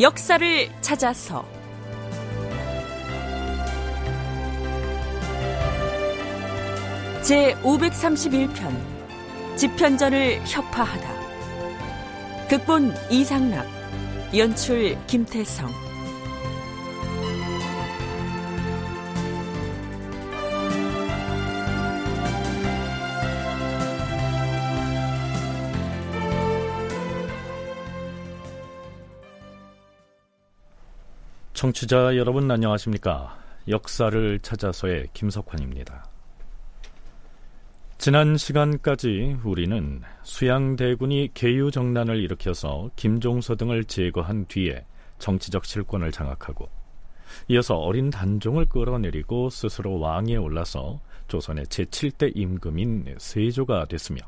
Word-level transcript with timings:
역사를 0.00 0.68
찾아서. 0.80 1.44
제 7.22 7.54
531편 7.56 8.74
집현전을 9.56 10.40
협파하다. 10.46 12.48
극본 12.48 12.94
이상락 13.10 13.66
연출 14.34 14.96
김태성 15.06 15.89
청취자 31.60 32.16
여러분 32.16 32.50
안녕하십니까? 32.50 33.36
역사를 33.68 34.38
찾아서의 34.38 35.08
김석환입니다. 35.12 36.06
지난 37.98 38.38
시간까지 38.38 39.36
우리는 39.44 40.00
수양대군이 40.22 41.32
계유정난을 41.34 42.16
일으켜서 42.16 42.88
김종서 42.96 43.56
등을 43.56 43.84
제거한 43.84 44.46
뒤에 44.46 44.86
정치적 45.18 45.66
실권을 45.66 46.12
장악하고 46.12 46.70
이어서 47.48 47.76
어린 47.76 48.08
단종을 48.08 48.64
끌어내리고 48.64 49.50
스스로 49.50 49.98
왕위에 49.98 50.36
올라서 50.36 50.98
조선의 51.28 51.66
제7대 51.66 52.32
임금인 52.34 53.16
세조가 53.18 53.84
됐으며 53.84 54.22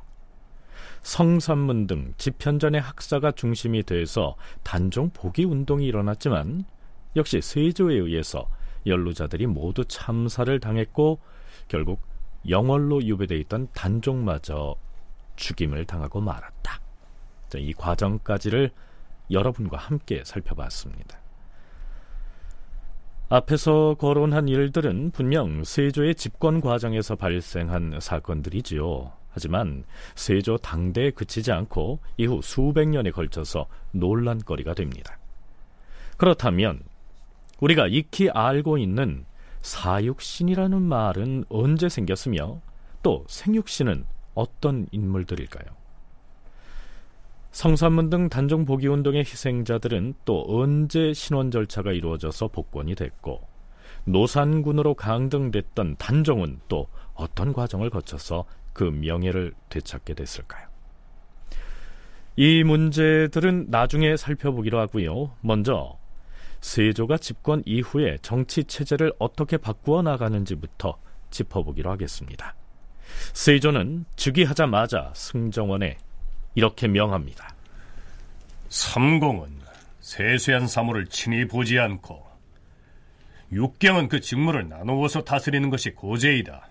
성산문 1.00 1.86
등 1.86 2.12
집현전의 2.18 2.82
학사가 2.82 3.32
중심이 3.32 3.84
돼서 3.84 4.36
단종 4.62 5.08
포기 5.14 5.44
운동이 5.44 5.86
일어났지만 5.86 6.66
역시 7.16 7.40
세조에 7.40 7.94
의해서 7.94 8.48
연루자들이 8.86 9.46
모두 9.46 9.84
참사를 9.84 10.58
당했고 10.58 11.20
결국 11.68 12.00
영월로 12.48 13.04
유배돼 13.04 13.36
있던 13.38 13.68
단종마저 13.72 14.76
죽임을 15.36 15.84
당하고 15.84 16.20
말았다. 16.20 16.80
이 17.56 17.72
과정까지를 17.74 18.70
여러분과 19.30 19.76
함께 19.76 20.22
살펴봤습니다. 20.24 21.18
앞에서 23.28 23.94
거론한 23.98 24.48
일들은 24.48 25.10
분명 25.10 25.64
세조의 25.64 26.16
집권 26.16 26.60
과정에서 26.60 27.16
발생한 27.16 27.98
사건들이지요. 28.00 29.12
하지만 29.30 29.84
세조 30.14 30.58
당대에 30.58 31.10
그치지 31.10 31.50
않고 31.52 32.00
이후 32.18 32.40
수백 32.42 32.88
년에 32.88 33.10
걸쳐서 33.10 33.66
논란거리가 33.92 34.74
됩니다. 34.74 35.18
그렇다면 36.18 36.82
우리가 37.62 37.86
익히 37.86 38.28
알고 38.28 38.76
있는 38.76 39.24
사육신이라는 39.60 40.82
말은 40.82 41.44
언제 41.48 41.88
생겼으며 41.88 42.60
또 43.04 43.24
생육신은 43.28 44.04
어떤 44.34 44.88
인물들일까요? 44.90 45.64
성산문 47.52 48.10
등 48.10 48.28
단종 48.28 48.64
복위 48.64 48.88
운동의 48.88 49.20
희생자들은 49.20 50.14
또 50.24 50.44
언제 50.48 51.12
신원 51.12 51.52
절차가 51.52 51.92
이루어져서 51.92 52.48
복권이 52.48 52.96
됐고 52.96 53.46
노산군으로 54.06 54.94
강등됐던 54.94 55.96
단종은 55.98 56.60
또 56.66 56.88
어떤 57.14 57.52
과정을 57.52 57.90
거쳐서 57.90 58.44
그 58.72 58.82
명예를 58.82 59.52
되찾게 59.68 60.14
됐을까요? 60.14 60.66
이 62.34 62.64
문제들은 62.64 63.66
나중에 63.68 64.16
살펴보기로 64.16 64.80
하고요. 64.80 65.36
먼저 65.42 66.01
세조가 66.62 67.18
집권 67.18 67.62
이후에 67.66 68.18
정치 68.22 68.64
체제를 68.64 69.12
어떻게 69.18 69.58
바꾸어 69.58 70.00
나가는지부터 70.00 70.96
짚어보기로 71.30 71.90
하겠습니다. 71.90 72.54
세조는 73.34 74.06
즉위하자마자 74.16 75.12
승정원에 75.14 75.98
이렇게 76.54 76.88
명합니다. 76.88 77.54
삼공은 78.68 79.60
세세한 80.00 80.66
사물을 80.66 81.06
친히 81.08 81.46
보지 81.46 81.78
않고 81.78 82.24
육경은 83.52 84.08
그 84.08 84.20
직무를 84.20 84.68
나누어서 84.68 85.24
다스리는 85.24 85.68
것이 85.68 85.90
고제이다. 85.90 86.68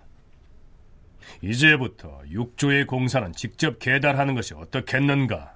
이제부터 1.43 2.21
육조의 2.29 2.87
공사는 2.87 3.31
직접 3.33 3.77
계달하는 3.77 4.35
것이 4.35 4.53
어떻겠는가? 4.53 5.53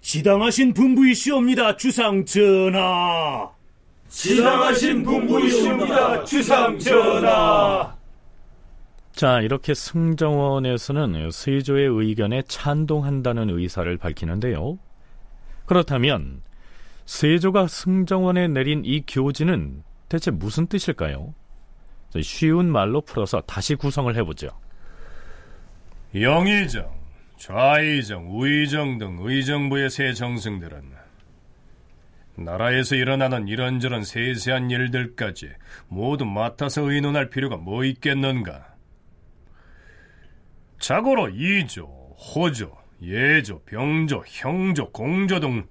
지당하신 0.00 0.74
분부이시옵니다, 0.74 1.76
주상 1.76 2.24
전하. 2.24 3.59
지당하신 4.10 5.04
분부이시옵니다. 5.04 6.24
주상 6.24 6.78
전하. 6.78 7.96
자 9.12 9.40
이렇게 9.40 9.72
승정원에서는 9.72 11.30
세조의 11.30 11.86
의견에 11.88 12.42
찬동한다는 12.42 13.50
의사를 13.50 13.96
밝히는데요. 13.96 14.78
그렇다면 15.64 16.42
세조가 17.06 17.68
승정원에 17.68 18.48
내린 18.48 18.82
이 18.84 19.02
교지는 19.06 19.84
대체 20.08 20.30
무슨 20.32 20.66
뜻일까요? 20.66 21.32
쉬운 22.20 22.70
말로 22.70 23.00
풀어서 23.02 23.40
다시 23.42 23.76
구성을 23.76 24.14
해보죠. 24.16 24.48
영의정, 26.14 26.90
좌의정, 27.36 28.36
우의정 28.36 28.98
등 28.98 29.18
의정부의 29.20 29.88
세 29.90 30.12
정승들은 30.12 30.99
나라에서 32.40 32.96
일어나는 32.96 33.48
이런저런 33.48 34.02
세세한 34.04 34.70
일들까지 34.70 35.50
모두 35.88 36.24
맡아서 36.24 36.90
의논할 36.90 37.30
필요가 37.30 37.56
뭐 37.56 37.84
있겠는가? 37.84 38.74
자고로 40.78 41.30
이조, 41.30 41.84
호조, 41.84 42.76
예조, 43.02 43.62
병조, 43.64 44.24
형조, 44.26 44.90
공조 44.92 45.40
등 45.40 45.66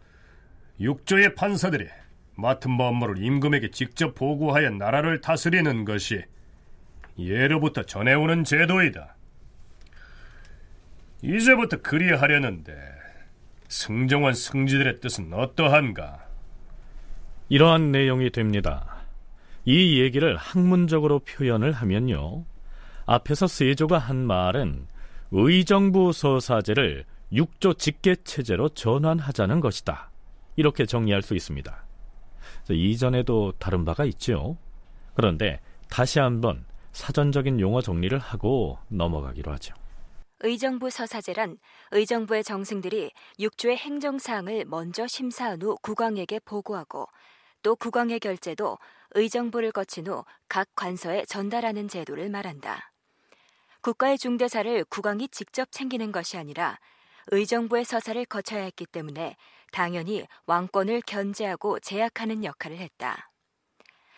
육조의 0.80 1.36
판사들이 1.36 1.88
맡은 2.36 2.78
법무를 2.78 3.22
임금에게 3.22 3.72
직접 3.72 4.16
보고하여 4.16 4.70
나라를 4.70 5.22
다스리는 5.22 5.84
것이 5.86 6.24
예로부터 7.18 7.84
전해오는 7.84 8.46
제도이다. 8.46 9.16
이제부터 11.22 11.82
그리하려는데 11.82 12.74
승정원 13.68 14.34
승지들의 14.34 15.02
뜻은 15.02 15.34
어떠한가? 15.34 16.29
이러한 17.50 17.92
내용이 17.92 18.30
됩니다. 18.30 19.04
이 19.66 20.00
얘기를 20.00 20.38
학문적으로 20.38 21.20
표현을 21.20 21.72
하면요. 21.72 22.46
앞에서 23.08 23.48
세조가 23.48 23.98
한 23.98 24.18
말은 24.18 24.88
의정부 25.32 26.14
서사제를 26.14 27.06
육조 27.32 27.74
직계 27.74 28.16
체제로 28.18 28.70
전환하자는 28.70 29.62
것이다. 29.62 30.12
이렇게 30.56 30.86
정리할 30.86 31.24
수 31.24 31.36
있습니다. 31.36 31.86
이전에도 32.70 33.54
다른 33.58 33.84
바가 33.84 34.06
있죠. 34.06 34.58
그런데 35.16 35.60
다시 35.90 36.20
한번 36.20 36.66
사전적인 36.92 37.60
용어 37.60 37.82
정리를 37.82 38.18
하고 38.20 38.78
넘어가기로 38.90 39.52
하죠. 39.54 39.74
의정부 40.42 40.90
서사제란 40.90 41.58
의정부의 41.92 42.44
정승들이 42.44 43.12
육조의 43.40 43.78
행정사항을 43.78 44.66
먼저 44.66 45.08
심사한 45.08 45.62
후 45.62 45.76
국왕에게 45.82 46.40
보고하고 46.46 47.08
또 47.62 47.76
국왕의 47.76 48.20
결제도 48.20 48.78
의정부를 49.12 49.72
거친 49.72 50.08
후 50.08 50.24
각 50.50 50.68
관서에 50.76 51.26
전달하는 51.26 51.88
제도를 51.88 52.30
말한다. 52.30 52.92
국가의 53.82 54.18
중대사를 54.18 54.84
국왕이 54.86 55.30
직접 55.30 55.72
챙기는 55.72 56.12
것이 56.12 56.38
아니라 56.38 56.80
의정부의 57.28 57.86
서사를 57.86 58.26
거쳐야 58.26 58.64
했기 58.64 58.86
때문에 58.88 59.38
당연히 59.72 60.26
왕권을 60.48 61.02
견제하고 61.06 61.80
제약하는 61.80 62.44
역할을 62.44 62.78
했다. 62.78 63.32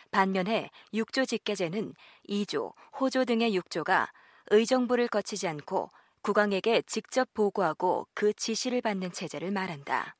반면에 0.09 0.69
육조 0.93 1.25
직계제는 1.25 1.93
이조, 2.23 2.73
호조 2.99 3.25
등의 3.25 3.53
육조가 3.55 4.11
의정부를 4.51 5.09
거치지 5.09 5.47
않고 5.49 5.89
국왕에게 6.21 6.83
직접 6.83 7.33
보고하고 7.33 8.07
그 8.13 8.33
지시를 8.33 8.81
받는 8.81 9.11
체제를 9.11 9.51
말한다. 9.51 10.15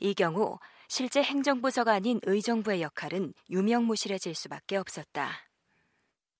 이 0.00 0.14
경우 0.14 0.58
실제 0.88 1.22
행정부서가 1.22 1.92
아닌 1.92 2.20
의정부의 2.24 2.82
역할은 2.82 3.32
유명무실해질 3.50 4.34
수밖에 4.34 4.76
없었다. 4.76 5.30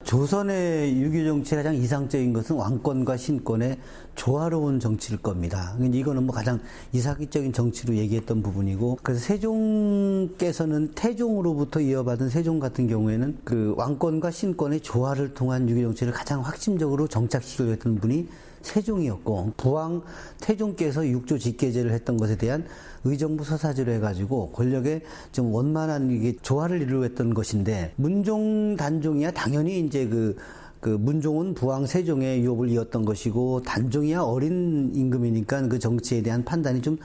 조선의 0.05 1.00
유교 1.00 1.25
정치의 1.25 1.62
가장 1.62 1.75
이상적인 1.75 2.35
것은 2.35 2.56
왕권과 2.56 3.17
신권의 3.17 3.79
조화로운 4.14 4.79
정치일 4.79 5.23
겁니다. 5.23 5.75
이거는 5.81 6.25
뭐 6.25 6.35
가장 6.35 6.61
이상적인 6.93 7.55
정치로 7.55 7.94
얘기했던 7.94 8.43
부분이고, 8.43 8.99
그래서 9.02 9.20
세종께서는 9.25 10.93
태종으로부터 10.94 11.81
이어받은 11.81 12.29
세종 12.29 12.61
같은 12.61 12.87
경우에는 12.87 13.38
그 13.44 13.73
왕권과 13.79 14.31
신권의 14.31 14.81
조화를 14.81 15.32
통한 15.32 15.70
유교 15.70 15.81
정치를 15.81 16.12
가장 16.12 16.43
확심적으로 16.43 17.08
정착시키려 17.08 17.70
했던 17.70 17.96
분이 17.96 18.29
세종이었고 18.65 19.53
부왕 19.57 20.03
태종께서 20.41 21.07
육조 21.07 21.39
직계제를 21.39 21.93
했던 21.93 22.17
것에 22.17 22.37
대한 22.37 22.65
의정부 23.05 23.45
서사지로 23.45 23.93
해가지고 23.93 24.51
권력에 24.53 25.03
좀 25.31 25.53
원만한 25.53 26.11
이게 26.11 26.37
조화를 26.41 26.83
이루었던 26.83 27.35
것인데 27.35 27.93
문종 27.97 28.77
단종이야 28.77 29.31
당연히 29.33 29.81
이제 29.81 30.09
그, 30.09 30.37
그 30.81 30.89
문종은 30.89 31.55
부왕 31.55 31.87
세종의 31.87 32.43
유업을 32.43 32.71
이었던 32.71 33.05
것이고 33.05 33.63
단종이야 33.63 34.23
어린 34.23 34.91
임금이니까 34.95 35.69
그 35.69 35.79
정치에 35.79 36.23
대한 36.23 36.45
판단이 36.45 36.83
좀 36.83 36.99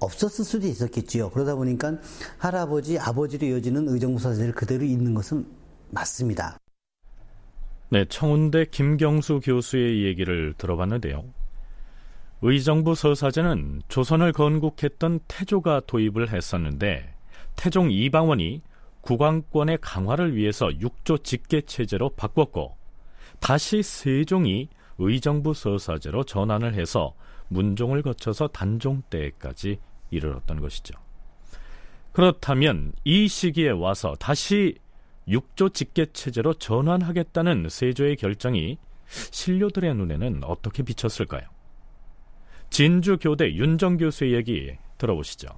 없었을 0.00 0.44
수도 0.44 0.66
있었겠지요. 0.66 1.30
그러다 1.30 1.54
보니까 1.54 1.98
할아버지, 2.38 2.98
아버지로 2.98 3.46
이어지는 3.46 3.88
의정부 3.88 4.18
서사지를 4.18 4.52
그대로 4.52 4.84
있는 4.84 5.14
것은 5.14 5.46
맞습니다. 5.90 6.58
네, 7.90 8.04
청운대 8.06 8.66
김경수 8.66 9.40
교수의 9.44 10.04
얘기를 10.04 10.54
들어봤는데요. 10.56 11.24
의정부 12.42 12.94
서사제는 12.94 13.82
조선을 13.88 14.32
건국했던 14.32 15.20
태조가 15.28 15.82
도입을 15.86 16.32
했었는데 16.32 17.14
태종 17.56 17.90
이방원이 17.90 18.62
국왕권의 19.00 19.78
강화를 19.80 20.34
위해서 20.34 20.70
육조 20.80 21.18
직계 21.18 21.60
체제로 21.60 22.08
바꿨고 22.10 22.76
다시 23.38 23.82
세종이 23.82 24.68
의정부 24.98 25.54
서사제로 25.54 26.24
전환을 26.24 26.74
해서 26.74 27.14
문종을 27.48 28.02
거쳐서 28.02 28.48
단종 28.48 29.02
때까지 29.10 29.78
이르렀던 30.10 30.60
것이죠. 30.60 30.94
그렇다면 32.12 32.92
이 33.04 33.28
시기에 33.28 33.70
와서 33.70 34.14
다시 34.18 34.76
육조 35.28 35.70
직계 35.70 36.06
체제로 36.12 36.54
전환하겠다는 36.54 37.68
세조의 37.70 38.16
결정이 38.16 38.78
신료들의 39.06 39.94
눈에는 39.94 40.44
어떻게 40.44 40.82
비쳤을까요? 40.82 41.42
진주교대 42.70 43.54
윤정 43.54 43.98
교수의 43.98 44.34
얘기 44.34 44.76
들어보시죠. 44.98 45.48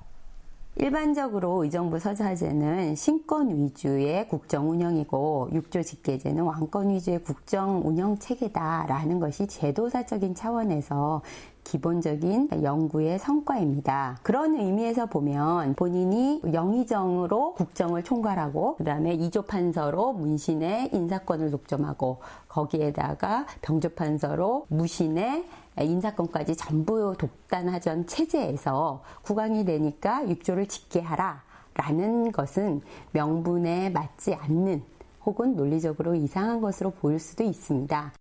일반적으로 0.78 1.64
의정부 1.64 1.98
서사제는 1.98 2.96
신권 2.96 3.64
위주의 3.64 4.28
국정 4.28 4.68
운영이고 4.68 5.48
육조 5.54 5.82
직계제는 5.82 6.42
왕권 6.42 6.90
위주의 6.90 7.22
국정 7.22 7.80
운영 7.82 8.18
체계다라는 8.18 9.18
것이 9.18 9.46
제도사적인 9.46 10.34
차원에서 10.34 11.22
기본적인 11.66 12.62
연구의 12.62 13.18
성과입니다. 13.18 14.18
그런 14.22 14.54
의미에서 14.54 15.06
보면 15.06 15.74
본인이 15.74 16.40
영의정으로 16.52 17.54
국정을 17.54 18.04
총괄하고 18.04 18.76
그다음에 18.76 19.14
이조 19.14 19.42
판서로 19.42 20.12
문신의 20.12 20.90
인사권을 20.92 21.50
독점하고 21.50 22.20
거기에다가 22.48 23.46
병조 23.62 23.90
판서로 23.90 24.66
무신의 24.68 25.44
인사권까지 25.80 26.56
전부 26.56 27.16
독단하전 27.18 28.06
체제에서 28.06 29.02
국왕이 29.22 29.64
되니까 29.64 30.26
육조를 30.28 30.68
짓게 30.68 31.00
하라 31.00 31.42
라는 31.74 32.30
것은 32.30 32.80
명분에 33.10 33.90
맞지 33.90 34.34
않는 34.34 34.82
혹은 35.24 35.56
논리적으로 35.56 36.14
이상한 36.14 36.60
것으로 36.60 36.92
보일 36.92 37.18
수도 37.18 37.42
있습니다. 37.42 38.12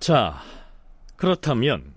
자, 0.00 0.34
그렇다면 1.16 1.94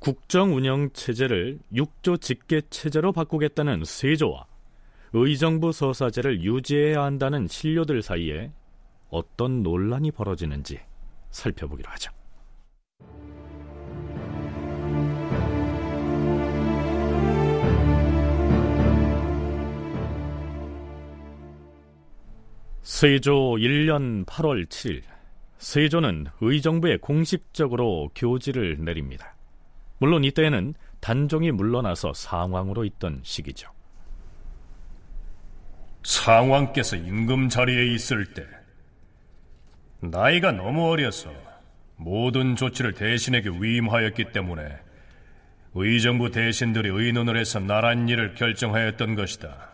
국정 0.00 0.54
운영 0.56 0.90
체제를 0.94 1.58
육조 1.74 2.16
직계 2.16 2.62
체제로 2.70 3.12
바꾸겠다는 3.12 3.84
세조와 3.84 4.46
의정부 5.12 5.72
서사제를 5.72 6.42
유지해야 6.42 7.02
한다는 7.02 7.46
신료들 7.46 8.00
사이에 8.00 8.50
어떤 9.10 9.62
논란이 9.62 10.10
벌어지는지 10.12 10.80
살펴보기로 11.30 11.90
하죠. 11.90 12.10
세조 22.80 23.56
1년 23.58 24.24
8월 24.24 24.66
7일 24.66 25.02
세조는 25.58 26.28
의정부에 26.40 26.96
공식적으로 26.96 28.10
교지를 28.14 28.78
내립니다. 28.82 29.34
물론 30.00 30.24
이때에는 30.24 30.74
단종이 31.00 31.52
물러나서 31.52 32.14
상황으로 32.14 32.84
있던 32.84 33.20
시기죠. 33.22 33.70
상왕께서 36.02 36.96
임금 36.96 37.50
자리에 37.50 37.92
있을 37.94 38.32
때 38.32 38.46
나이가 40.00 40.52
너무 40.52 40.88
어려서 40.88 41.30
모든 41.96 42.56
조치를 42.56 42.94
대신에게 42.94 43.50
위임하였기 43.50 44.32
때문에 44.32 44.78
의정부 45.74 46.30
대신들이 46.30 46.88
의논을 46.88 47.36
해서 47.36 47.60
나란 47.60 48.08
일을 48.08 48.34
결정하였던 48.34 49.14
것이다. 49.14 49.68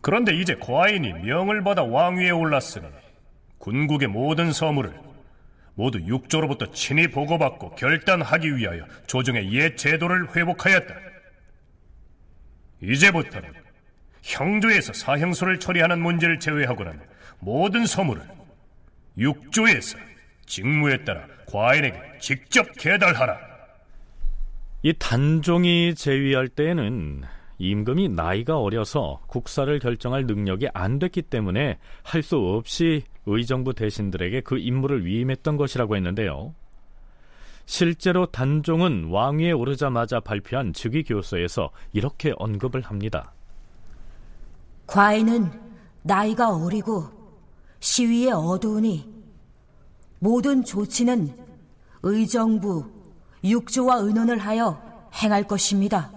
그런데 0.00 0.34
이제 0.34 0.56
과인이 0.56 1.12
명을 1.12 1.62
받아 1.62 1.84
왕위에 1.84 2.30
올랐으니 2.30 2.88
군국의 3.58 4.08
모든 4.08 4.52
서무를 4.52 5.09
모두 5.80 5.98
육조로부터 5.98 6.70
친히 6.72 7.08
보고받고 7.08 7.74
결단하기 7.74 8.54
위하여 8.54 8.84
조정의 9.06 9.50
옛 9.54 9.76
제도를 9.76 10.36
회복하였다. 10.36 10.94
이제부터는 12.82 13.50
형조에서 14.22 14.92
사형수를 14.92 15.58
처리하는 15.58 15.98
문제를 16.02 16.38
제외하고는 16.38 17.00
모든 17.38 17.86
서무를 17.86 18.22
육조에서 19.16 19.96
직무에 20.44 21.02
따라 21.02 21.26
과인에게 21.46 21.98
직접 22.20 22.70
계달하라. 22.72 23.38
이 24.82 24.92
단종이 24.98 25.94
제위할 25.94 26.48
때에는 26.48 27.22
임금이 27.56 28.10
나이가 28.10 28.58
어려서 28.58 29.22
국사를 29.28 29.78
결정할 29.78 30.26
능력이 30.26 30.68
안 30.74 30.98
됐기 30.98 31.22
때문에 31.22 31.78
할 32.02 32.22
수 32.22 32.36
없이 32.36 33.04
의정부 33.26 33.74
대신들에게 33.74 34.40
그 34.42 34.58
임무를 34.58 35.04
위임했던 35.04 35.56
것이라고 35.56 35.96
했는데요. 35.96 36.54
실제로 37.66 38.26
단종은 38.26 39.10
왕위에 39.10 39.52
오르자마자 39.52 40.18
발표한 40.20 40.72
즉위 40.72 41.04
교서에서 41.04 41.70
이렇게 41.92 42.32
언급을 42.36 42.80
합니다. 42.80 43.32
과인은 44.86 45.50
나이가 46.02 46.56
어리고 46.56 47.04
시위에 47.78 48.32
어두우니 48.32 49.08
모든 50.18 50.64
조치는 50.64 51.36
의정부, 52.02 52.90
육조와 53.44 53.98
의논을 53.98 54.38
하여 54.38 54.82
행할 55.14 55.44
것입니다. 55.44 56.10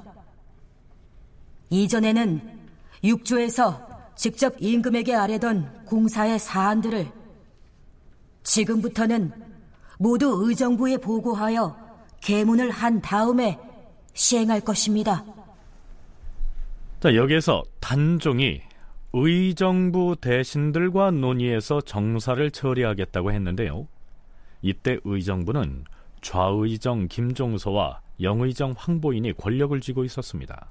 이전에는 1.69 2.59
육조에서 3.03 3.92
직접 4.15 4.55
임금에게 4.59 5.15
아뢰던 5.15 5.85
공사의 5.85 6.39
사안들을 6.39 7.07
지금부터는 8.43 9.31
모두 9.99 10.45
의정부에 10.45 10.97
보고하여 10.97 11.75
계문을 12.21 12.71
한 12.71 13.01
다음에 13.01 13.59
시행할 14.13 14.61
것입니다. 14.61 15.25
자, 16.99 17.15
여기에서 17.15 17.63
단종이 17.79 18.61
의정부 19.11 20.15
대신들과 20.19 21.11
논의해서 21.11 21.81
정사를 21.81 22.49
처리하겠다고 22.49 23.31
했는데요. 23.31 23.87
이때 24.61 24.97
의정부는 25.03 25.85
좌의정 26.21 27.07
김종서와 27.09 28.01
영의정 28.21 28.73
황보인이 28.77 29.33
권력을 29.33 29.79
쥐고 29.81 30.05
있었습니다. 30.05 30.67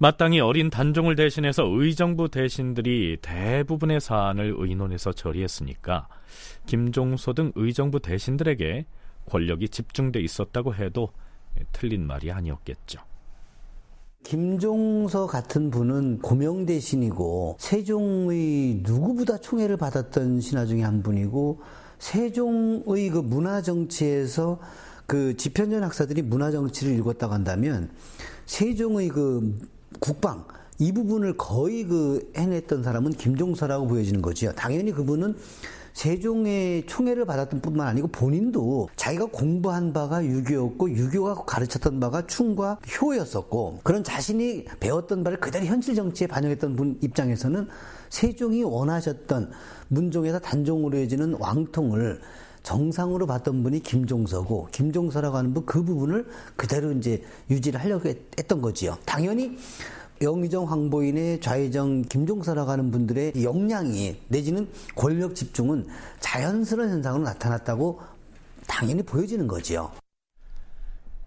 마땅히 0.00 0.38
어린 0.38 0.70
단종을 0.70 1.16
대신해서 1.16 1.64
의정부 1.66 2.28
대신들이 2.28 3.18
대부분의 3.20 4.00
사안을 4.00 4.54
의논해서 4.56 5.12
처리했으니까 5.12 6.06
김종서 6.66 7.32
등 7.32 7.50
의정부 7.56 7.98
대신들에게 7.98 8.86
권력이 9.26 9.68
집중돼 9.70 10.20
있었다고 10.20 10.74
해도 10.76 11.08
틀린 11.72 12.06
말이 12.06 12.30
아니었겠죠. 12.30 13.00
김종서 14.22 15.26
같은 15.26 15.70
분은 15.70 16.20
고명 16.20 16.64
대신이고 16.64 17.56
세종의 17.58 18.82
누구보다 18.84 19.38
총애를 19.38 19.76
받았던 19.78 20.40
신하 20.40 20.64
중에 20.64 20.82
한 20.82 21.02
분이고 21.02 21.60
세종의 21.98 23.10
그 23.10 23.18
문화 23.18 23.62
정치에서 23.62 24.60
그 25.06 25.36
지편전 25.36 25.82
학사들이 25.82 26.22
문화 26.22 26.50
정치를 26.52 26.94
읽었다고 26.98 27.32
한다면 27.32 27.90
세종의 28.46 29.08
그 29.08 29.58
국방 30.00 30.44
이 30.78 30.92
부분을 30.92 31.36
거의 31.36 31.84
그 31.84 32.30
해냈던 32.36 32.82
사람은 32.82 33.12
김종서라고 33.12 33.88
보여지는 33.88 34.22
거지요. 34.22 34.52
당연히 34.52 34.92
그분은 34.92 35.36
세종의 35.98 36.86
총애를 36.86 37.24
받았던 37.24 37.60
뿐만 37.60 37.88
아니고 37.88 38.06
본인도 38.08 38.88
자기가 38.94 39.26
공부한 39.26 39.92
바가 39.92 40.24
유교였고 40.24 40.90
유교가 40.92 41.34
가르쳤던 41.44 41.98
바가 41.98 42.28
충과 42.28 42.78
효였었고 43.00 43.80
그런 43.82 44.04
자신이 44.04 44.66
배웠던 44.78 45.24
바를 45.24 45.40
그대로 45.40 45.66
현실 45.66 45.96
정치에 45.96 46.28
반영했던 46.28 46.76
분 46.76 46.98
입장에서는 47.00 47.66
세종이 48.10 48.62
원하셨던 48.62 49.50
문종에서 49.88 50.38
단종으로 50.38 50.98
이어지는 50.98 51.34
왕통을 51.40 52.20
정상으로 52.62 53.26
봤던 53.26 53.62
분이 53.62 53.80
김종서고 53.80 54.68
김종서라고 54.72 55.36
하는 55.36 55.54
분 55.54 55.64
그 55.66 55.82
부분을 55.82 56.26
그대로 56.56 56.92
이제 56.92 57.22
유지를 57.50 57.80
하려고 57.80 58.08
했던 58.08 58.62
거지요. 58.62 58.96
당연히 59.04 59.58
영의정 60.22 60.70
황보인의 60.70 61.40
좌회정 61.40 62.02
김종서라고 62.02 62.70
하는 62.70 62.90
분들의 62.90 63.34
역량이 63.42 64.16
내지는 64.28 64.68
권력 64.96 65.34
집중은 65.34 65.86
자연스러운 66.20 66.90
현상으로 66.90 67.22
나타났다고 67.22 68.00
당연히 68.66 69.02
보여지는 69.02 69.46
거지요. 69.46 69.92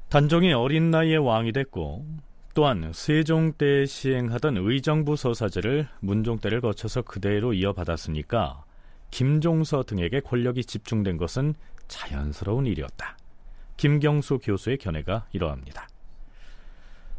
단종이 0.10 0.52
어린 0.54 0.92
나이에 0.92 1.16
왕이 1.16 1.54
됐고 1.54 2.06
또한 2.54 2.92
세종 2.94 3.54
때 3.54 3.86
시행하던 3.86 4.58
의정부 4.58 5.16
서사제를 5.16 5.88
문종 6.02 6.40
때를 6.40 6.60
거쳐서 6.60 7.02
그대로 7.04 7.54
이어받았으니까 7.54 8.66
김종서 9.12 9.84
등에게 9.84 10.22
권력이 10.22 10.66
집중된 10.66 11.18
것은 11.18 11.54
자연스러운 11.88 12.66
일이었다. 12.66 13.18
김경수 13.78 14.40
교수의 14.40 14.78
견해가 14.78 15.28
이러합니다. 15.32 15.88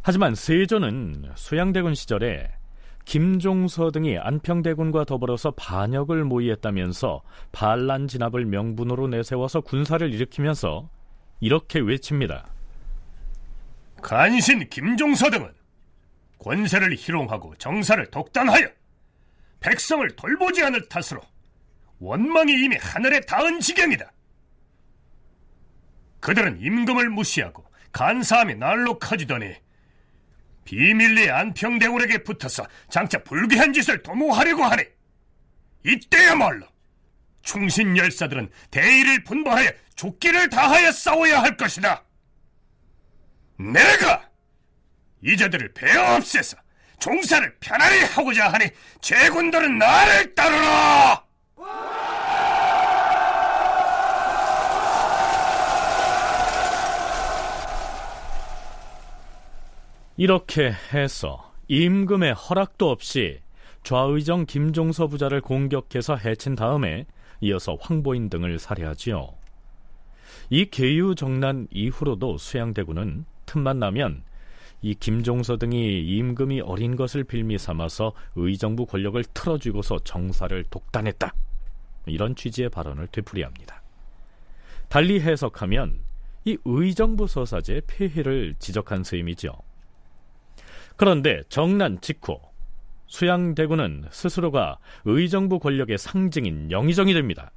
하지만 0.00 0.34
세조는 0.34 1.32
수양대군 1.37 1.94
시절에 1.94 2.50
김종서 3.04 3.90
등이 3.90 4.18
안평대군과 4.18 5.04
더불어서 5.04 5.50
반역을 5.52 6.25
모의했다면서 6.25 7.22
반란 7.50 8.08
진압을 8.08 8.44
명분으로 8.46 9.08
내세워서 9.08 9.61
군사를 9.61 10.12
일으키면서 10.12 10.88
이렇게 11.40 11.80
외칩니다. 11.80 12.46
간신 14.00 14.68
김종서 14.68 15.30
등은 15.30 15.52
권세를 16.38 16.94
희롱하고 16.96 17.54
정사를 17.56 18.04
독단하여 18.11 18.68
백성을 19.61 20.08
돌보지 20.16 20.62
않을 20.64 20.88
탓으로 20.88 21.20
원망이 22.02 22.52
이미 22.52 22.76
하늘에 22.76 23.21
닿은 23.21 23.61
지경이다. 23.61 24.12
그들은 26.21 26.61
임금을 26.61 27.09
무시하고 27.11 27.64
간사함이 27.92 28.56
날로 28.56 28.99
커지더니 28.99 29.54
비밀리 30.64 31.30
안평대군에게 31.30 32.25
붙어서 32.25 32.66
장차 32.90 33.23
불귀한 33.23 33.73
짓을 33.73 34.02
도모하려고 34.02 34.64
하네. 34.64 34.88
이때야말로 35.85 36.66
충신 37.42 37.97
열사들은 37.97 38.50
대의를 38.71 39.23
분발하여 39.25 39.71
죽기를 39.94 40.49
다하여 40.50 40.90
싸워야 40.90 41.40
할 41.42 41.56
것이다. 41.56 42.04
내가 43.59 44.28
이자들을 45.23 45.73
베어 45.75 46.16
없애서 46.16 46.56
종사를 46.99 47.56
편안히 47.61 48.00
하고자 48.00 48.52
하니 48.52 48.71
제군들은 49.00 49.78
나를 49.78 50.35
따르라! 50.35 51.22
이렇게 60.16 60.73
해서 60.92 61.52
임금의 61.69 62.35
허락도 62.35 62.90
없이 62.90 63.40
좌의정 63.83 64.47
김종서 64.47 65.09
부자를 65.09 65.40
공격해서 65.40 66.16
해친 66.16 66.54
다음에 66.54 67.07
이어서 67.40 67.76
황보인 67.81 68.31
등을 68.31 68.59
살해하지요. 68.59 69.35
이 70.50 70.66
계유 70.66 71.14
정난 71.14 71.66
이후로도 71.71 72.38
수양대군은 72.38 73.25
틈만 73.47 73.78
나면 73.78 74.23
이 74.83 74.95
김종서 74.95 75.57
등이 75.57 76.02
임금이 76.02 76.61
어린 76.61 76.95
것을 76.95 77.25
빌미 77.25 77.59
삼아서 77.59 78.12
의정부 78.37 78.87
권력을 78.87 79.23
틀어쥐고서 79.25 80.00
정사를 80.04 80.62
독단했다. 80.71 81.33
이런 82.06 82.35
취지의 82.35 82.68
발언을 82.71 83.09
되풀이합니다. 83.09 83.82
달리 84.88 85.21
해석하면 85.21 86.00
이 86.44 86.59
의정부 86.64 87.26
서사제 87.26 87.82
폐해를 87.87 88.54
지적한 88.59 89.04
셈이죠. 89.04 89.52
그런데 90.97 91.42
정난 91.49 92.00
직후 92.00 92.38
수양대군은 93.06 94.06
스스로가 94.11 94.78
의정부 95.04 95.59
권력의 95.59 95.99
상징인 95.99 96.71
영의정이 96.71 97.14
됩니다. 97.14 97.50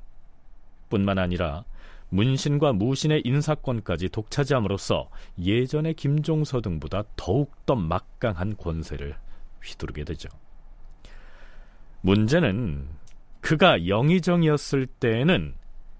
뿐만 0.90 1.18
아니라 1.18 1.66
문신과 2.10 2.74
무신의 2.74 3.24
인사권까지 3.26 4.10
독차지함으로써 4.10 5.10
예전의 5.40 5.96
김종서 5.96 6.62
등보다 6.62 7.04
더욱더 7.16 7.76
막강한 7.76 8.58
권세를 8.58 9.16
휘두르게 9.64 10.04
되죠. 10.04 10.30
문제는 12.02 12.88
그가 13.46 13.88
영의정이었을 13.88 14.88
때에는 14.88 15.54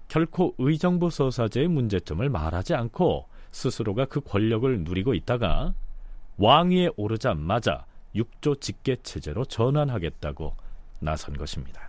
결코 0.08 0.54
의정부 0.58 1.10
서사제의 1.10 1.68
문제점을 1.68 2.28
말하지 2.28 2.74
않고 2.74 3.26
스스로가 3.52 4.06
그 4.06 4.20
권력을 4.20 4.80
누리고 4.80 5.14
있다가 5.14 5.72
왕위에 6.38 6.90
오르자마자 6.96 7.84
육조 8.16 8.56
직계 8.56 8.96
체제로 9.04 9.44
전환하겠다고 9.44 10.54
나선 10.98 11.36
것입니다. 11.36 11.88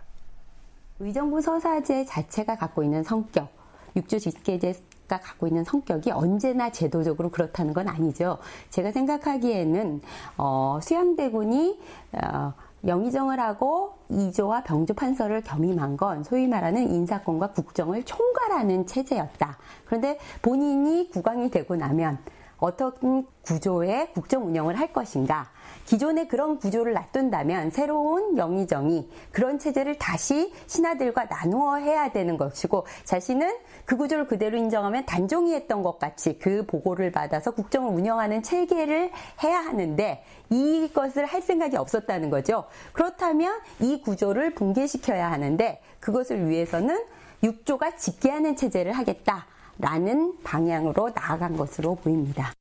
의정부 1.00 1.40
서사제 1.40 2.04
자체가 2.04 2.56
갖고 2.56 2.84
있는 2.84 3.02
성격, 3.02 3.50
육조 3.96 4.20
직계제가 4.20 5.18
갖고 5.20 5.48
있는 5.48 5.64
성격이 5.64 6.12
언제나 6.12 6.70
제도적으로 6.70 7.30
그렇다는 7.30 7.74
건 7.74 7.88
아니죠. 7.88 8.38
제가 8.70 8.92
생각하기에는 8.92 10.02
어, 10.36 10.78
수양대군이 10.80 11.80
어, 12.12 12.54
영의정을 12.86 13.40
하고 13.40 13.94
이조와 14.08 14.62
병조 14.62 14.94
판서를 14.94 15.42
겸임한 15.42 15.96
건 15.96 16.22
소위 16.22 16.46
말하는 16.46 16.90
인사권과 16.90 17.52
국정을 17.52 18.04
총괄하는 18.04 18.86
체제였다. 18.86 19.58
그런데 19.84 20.18
본인이 20.42 21.10
국왕이 21.10 21.50
되고 21.50 21.76
나면 21.76 22.18
어떤 22.58 23.26
구조의 23.42 24.12
국정 24.12 24.46
운영을 24.46 24.78
할 24.78 24.92
것인가. 24.92 25.50
기존의 25.86 26.28
그런 26.28 26.58
구조를 26.58 26.92
놔둔다면 26.92 27.70
새로운 27.70 28.36
영의정이 28.36 29.10
그런 29.32 29.58
체제를 29.58 29.96
다시 29.96 30.52
신하들과 30.66 31.26
나누어 31.26 31.76
해야 31.76 32.12
되는 32.12 32.36
것이고 32.36 32.86
자신은 33.04 33.56
그 33.86 33.96
구조를 33.96 34.26
그대로 34.26 34.58
인정하면 34.58 35.06
단종이 35.06 35.54
했던 35.54 35.82
것 35.82 35.98
같이 35.98 36.38
그 36.38 36.66
보고를 36.66 37.10
받아서 37.10 37.52
국정을 37.52 37.90
운영하는 37.90 38.42
체계를 38.42 39.10
해야 39.42 39.60
하는데 39.60 40.22
이것을 40.50 41.24
할 41.24 41.40
생각이 41.40 41.76
없었다는 41.76 42.28
거죠. 42.28 42.64
그렇다면 42.92 43.58
이 43.80 44.02
구조를 44.02 44.54
붕괴시켜야 44.54 45.30
하는데 45.30 45.80
그것을 46.00 46.48
위해서는 46.48 47.02
육조가 47.42 47.96
직계하는 47.96 48.56
체제를 48.56 48.92
하겠다. 48.92 49.46
라는 49.78 50.34
방향으로 50.42 51.10
나아간 51.14 51.56
것으로 51.56 51.94
보입니다. 51.94 52.52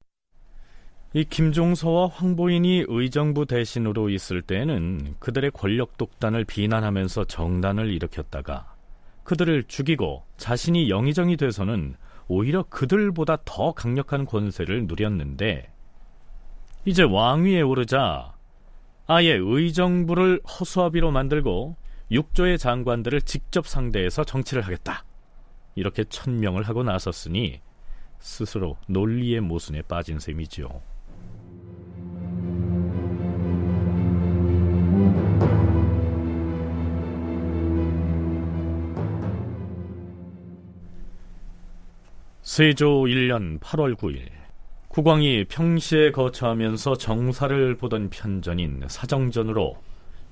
이 1.13 1.23
김종서와 1.23 2.07
황보인이 2.07 2.85
의정부 2.87 3.45
대신으로 3.45 4.09
있을 4.09 4.41
때에는 4.41 5.15
그들의 5.19 5.51
권력 5.51 5.97
독단을 5.97 6.45
비난하면서 6.45 7.25
정단을 7.25 7.89
일으켰다가 7.91 8.75
그들을 9.23 9.63
죽이고 9.67 10.23
자신이 10.37 10.89
영의정이 10.89 11.37
돼서는 11.37 11.95
오히려 12.27 12.63
그들보다 12.63 13.37
더 13.45 13.71
강력한 13.71 14.25
권세를 14.25 14.85
누렸는데 14.87 15.71
이제 16.85 17.03
왕위에 17.03 17.61
오르자 17.61 18.33
아예 19.07 19.33
의정부를 19.33 20.41
허수아비로 20.43 21.11
만들고 21.11 21.77
육조의 22.11 22.57
장관들을 22.57 23.21
직접 23.21 23.67
상대해서 23.67 24.23
정치를 24.23 24.61
하겠다. 24.63 25.03
이렇게 25.77 26.03
천명을 26.03 26.63
하고 26.63 26.81
나섰으니 26.81 27.61
스스로 28.19 28.77
논리의 28.87 29.41
모순에 29.41 29.83
빠진 29.83 30.17
셈이지요. 30.17 30.67
세조 42.41 43.03
1년 43.03 43.59
8월 43.59 43.95
9일 43.95 44.29
국왕이 44.87 45.45
평시에 45.45 46.09
거처하면서 46.09 46.97
정사를 46.97 47.77
보던 47.77 48.09
편전인 48.09 48.81
사정전으로 48.87 49.77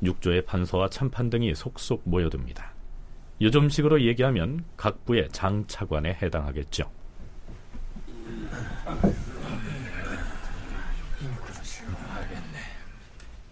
육조의 0.01 0.45
판서와 0.45 0.89
참판 0.89 1.29
등이 1.29 1.53
속속 1.53 2.01
모여듭니다. 2.05 2.74
요즘식으로 3.41 4.01
얘기하면 4.01 4.63
각 4.77 5.03
부의 5.05 5.27
장차관에 5.29 6.17
해당하겠죠. 6.21 6.89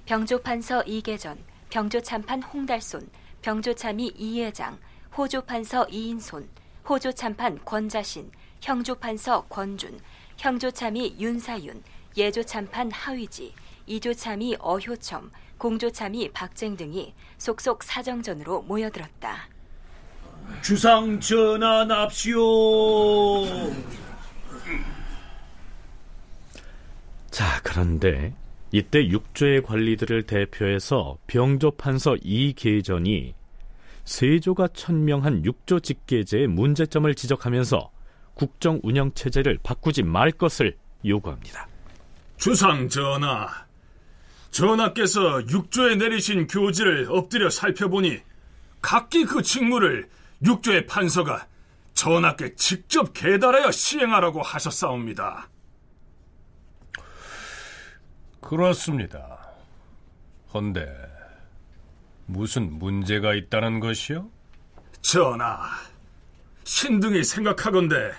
병조판서 0.06 0.84
이계전, 0.84 1.38
병조참판 1.70 2.44
홍달손, 2.44 3.10
병조참이 3.42 4.14
이예장, 4.16 4.78
호조판서 5.18 5.88
이인손, 5.90 6.48
호조참판 6.88 7.66
권자신, 7.66 8.32
형조판서 8.62 9.48
권준, 9.48 10.00
형조참이 10.38 11.18
윤사윤, 11.20 11.84
예조참판 12.16 12.92
하위지, 12.92 13.54
이조참이 13.86 14.58
어효첨, 14.60 15.32
공조참이 15.58 16.32
박쟁 16.32 16.78
등이 16.78 17.14
속속 17.38 17.84
사정전으로 17.84 18.62
모여들었다. 18.62 19.53
주상 20.62 21.20
전환합시오. 21.20 22.40
자, 27.30 27.60
그런데 27.64 28.34
이때 28.72 29.08
육조의 29.08 29.64
관리들을 29.64 30.24
대표해서 30.24 31.18
병조판서 31.28 32.18
이계전이 32.22 33.36
세조가 34.06 34.70
천명한 34.70 35.44
육조 35.46 35.80
직계제의 35.80 36.48
문제점을 36.48 37.14
지적하면서 37.14 37.92
국정 38.34 38.80
운영 38.84 39.14
체제를 39.14 39.60
바꾸지 39.64 40.04
말 40.04 40.32
것을 40.32 40.76
요구합니다. 41.06 41.68
주상 42.38 42.90
전하, 42.90 43.48
전하께서 44.52 45.48
육조에 45.48 45.96
내리신 45.96 46.48
교지를 46.48 47.08
엎드려 47.10 47.50
살펴보니 47.50 48.20
각기 48.82 49.26
그 49.26 49.42
직무를 49.42 50.10
육조의 50.44 50.86
판서가 50.86 51.48
전하께 51.94 52.56
직접 52.56 53.14
계달하여 53.14 53.72
시행하라고 53.72 54.42
하셨사옵니다. 54.42 55.50
그렇습니다. 58.42 59.40
헌데 60.54 60.88
무슨 62.26 62.78
문제가 62.78 63.34
있다는 63.34 63.80
것이요? 63.80 64.30
전하, 65.02 65.64
신등이 66.64 67.24
생각하건대 67.24 68.12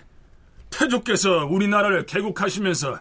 태조께서 0.71 1.47
우리나라를 1.47 2.07
개국하시면서 2.07 2.99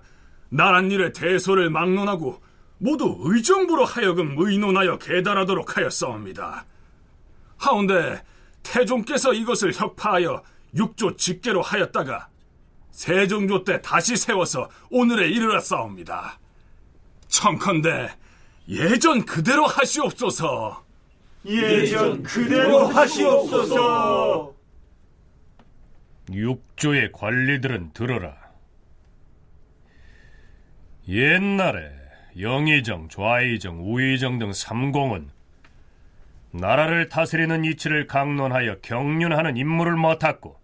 나란 0.49 0.91
일의 0.91 1.13
대소를 1.13 1.69
막론하고 1.69 2.41
모두 2.77 3.17
의정부로 3.21 3.85
하여금 3.85 4.35
의논하여 4.37 4.97
계달하도록 4.99 5.77
하였사옵니다. 5.77 6.65
하운데 7.57 8.21
태종께서 8.63 9.34
이것을 9.34 9.74
혁파하여 9.74 10.43
육조 10.75 11.17
직계로 11.17 11.62
하였다가 11.62 12.29
세종조 12.91 13.63
때 13.63 13.82
다시 13.82 14.15
세워서 14.15 14.70
오늘에 14.89 15.27
이르렀사옵니다. 15.29 16.39
청컨대 17.27 18.15
예전 18.70 19.25
그대로 19.25 19.65
하시옵소서. 19.65 20.84
예전 21.46 22.24
그대로 22.24 22.88
하시옵소서. 22.88 24.53
육조의 26.32 27.12
관리들은 27.12 27.91
들어라. 27.93 28.38
옛날에 31.08 31.91
영의정, 32.39 33.10
좌의정, 33.10 33.82
우의정 33.82 34.39
등 34.39 34.53
삼공은 34.53 35.29
나라를 36.53 37.10
다스리는 37.10 37.65
이치를 37.65 38.05
강론하여 38.05 38.79
경륜하는 38.81 39.57
임무를 39.57 39.95
맡았고 39.95 40.55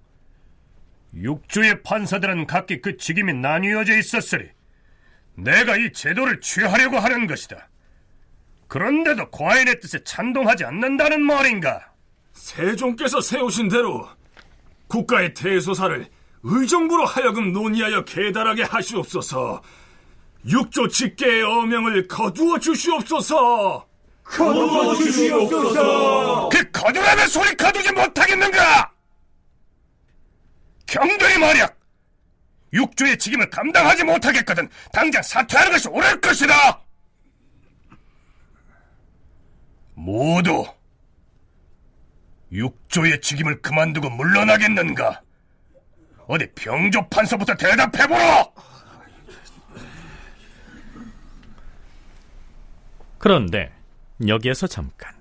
육조의 1.15 1.81
판사들은 1.81 2.45
각기 2.45 2.79
그 2.79 2.97
직임이 2.97 3.33
나뉘어져 3.33 3.97
있었으리 3.97 4.49
내가 5.33 5.77
이 5.77 5.91
제도를 5.91 6.41
취하려고 6.41 6.99
하는 6.99 7.25
것이다. 7.25 7.69
그런데도 8.67 9.31
과인의 9.31 9.79
뜻에 9.79 10.03
찬동하지 10.03 10.63
않는다는 10.65 11.23
말인가? 11.23 11.91
세종께서 12.33 13.19
세우신 13.19 13.69
대로 13.69 14.07
국가의 14.87 15.33
대소사를 15.33 16.05
의정부로 16.43 17.05
하여금 17.05 17.51
논의하여 17.51 18.05
계달하게 18.05 18.63
하시옵소서. 18.63 19.63
육조 20.47 20.87
직계의 20.89 21.41
어명을 21.41 22.07
거두어 22.07 22.59
주시옵소서. 22.59 23.88
거두어 24.29 24.95
주시옵소서. 24.95 26.49
그 26.49 26.71
거두라는 26.71 27.27
소리 27.27 27.55
거두지 27.55 27.91
못하겠는가? 27.91 28.91
경도의 30.85 31.37
말이야. 31.39 31.69
육조의 32.71 33.17
직임을 33.17 33.49
감당하지 33.49 34.03
못하겠거든 34.03 34.69
당장 34.93 35.23
사퇴하는 35.23 35.71
것이 35.71 35.87
옳을 35.87 36.21
것이다. 36.21 36.81
모두 39.95 40.65
육조의 42.51 43.21
직임을 43.21 43.61
그만두고 43.61 44.09
물러나겠는가? 44.11 45.21
어디 46.27 46.51
병조 46.53 47.09
판서부터 47.09 47.55
대답해보라! 47.55 48.45
그런데 53.17 53.78
여기에서 54.27 54.67
잠깐 54.67 55.13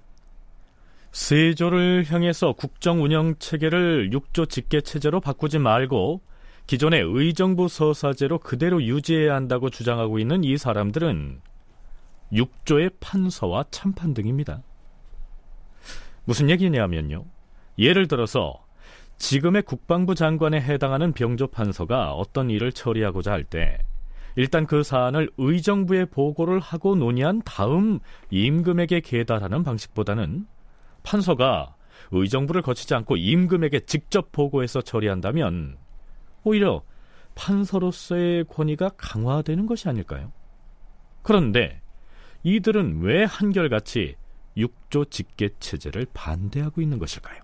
세조를 1.13 2.05
향해서 2.09 2.53
국정 2.53 3.03
운영 3.03 3.37
체계를 3.39 4.13
육조 4.13 4.47
직계 4.47 4.81
체제로 4.81 5.21
바꾸지 5.21 5.59
말고 5.59 6.21
기존의 6.67 7.03
의정부 7.03 7.69
서사제로 7.69 8.39
그대로 8.39 8.83
유지해야 8.83 9.35
한다고 9.35 9.71
주장하고 9.71 10.19
있는 10.19 10.45
이 10.45 10.59
사람들은 10.59 11.41
육조의 12.33 12.91
판서와 13.01 13.65
참판 13.71 14.13
등입니다. 14.13 14.63
무슨 16.25 16.51
얘기냐면요. 16.51 17.25
예를 17.79 18.07
들어서 18.07 18.63
지금의 19.17 19.63
국방부 19.63 20.15
장관에 20.15 20.61
해당하는 20.61 21.13
병조 21.13 21.47
판서가 21.49 22.13
어떤 22.13 22.51
일을 22.51 22.73
처리하고자 22.73 23.33
할 23.33 23.45
때 23.45 23.79
일단 24.39 24.67
그 24.69 24.85
사안을 24.85 25.33
의정부에 25.37 26.05
보고를 26.05 26.61
하고 26.61 26.95
논의한 26.95 27.43
다음 27.45 27.99
임금에게 28.31 29.01
계달하는 29.01 29.65
방식보다는 29.65 30.47
판서가 31.03 31.75
의정부를 32.13 32.63
거치지 32.63 32.95
않고 32.95 33.17
임금에게 33.17 33.81
직접 33.81 34.31
보고해서 34.31 34.81
처리한다면 34.81 35.77
오히려 36.45 36.85
판서로서의 37.35 38.45
권위가 38.45 38.91
강화되는 38.97 39.67
것이 39.67 39.89
아닐까요? 39.89 40.31
그런데 41.23 41.81
이들은 42.45 43.01
왜 43.01 43.25
한결같이 43.25 44.15
육조 44.57 45.07
직계 45.07 45.49
체제를 45.59 46.07
반대하고 46.15 46.81
있는 46.81 47.01
것일까요? 47.01 47.43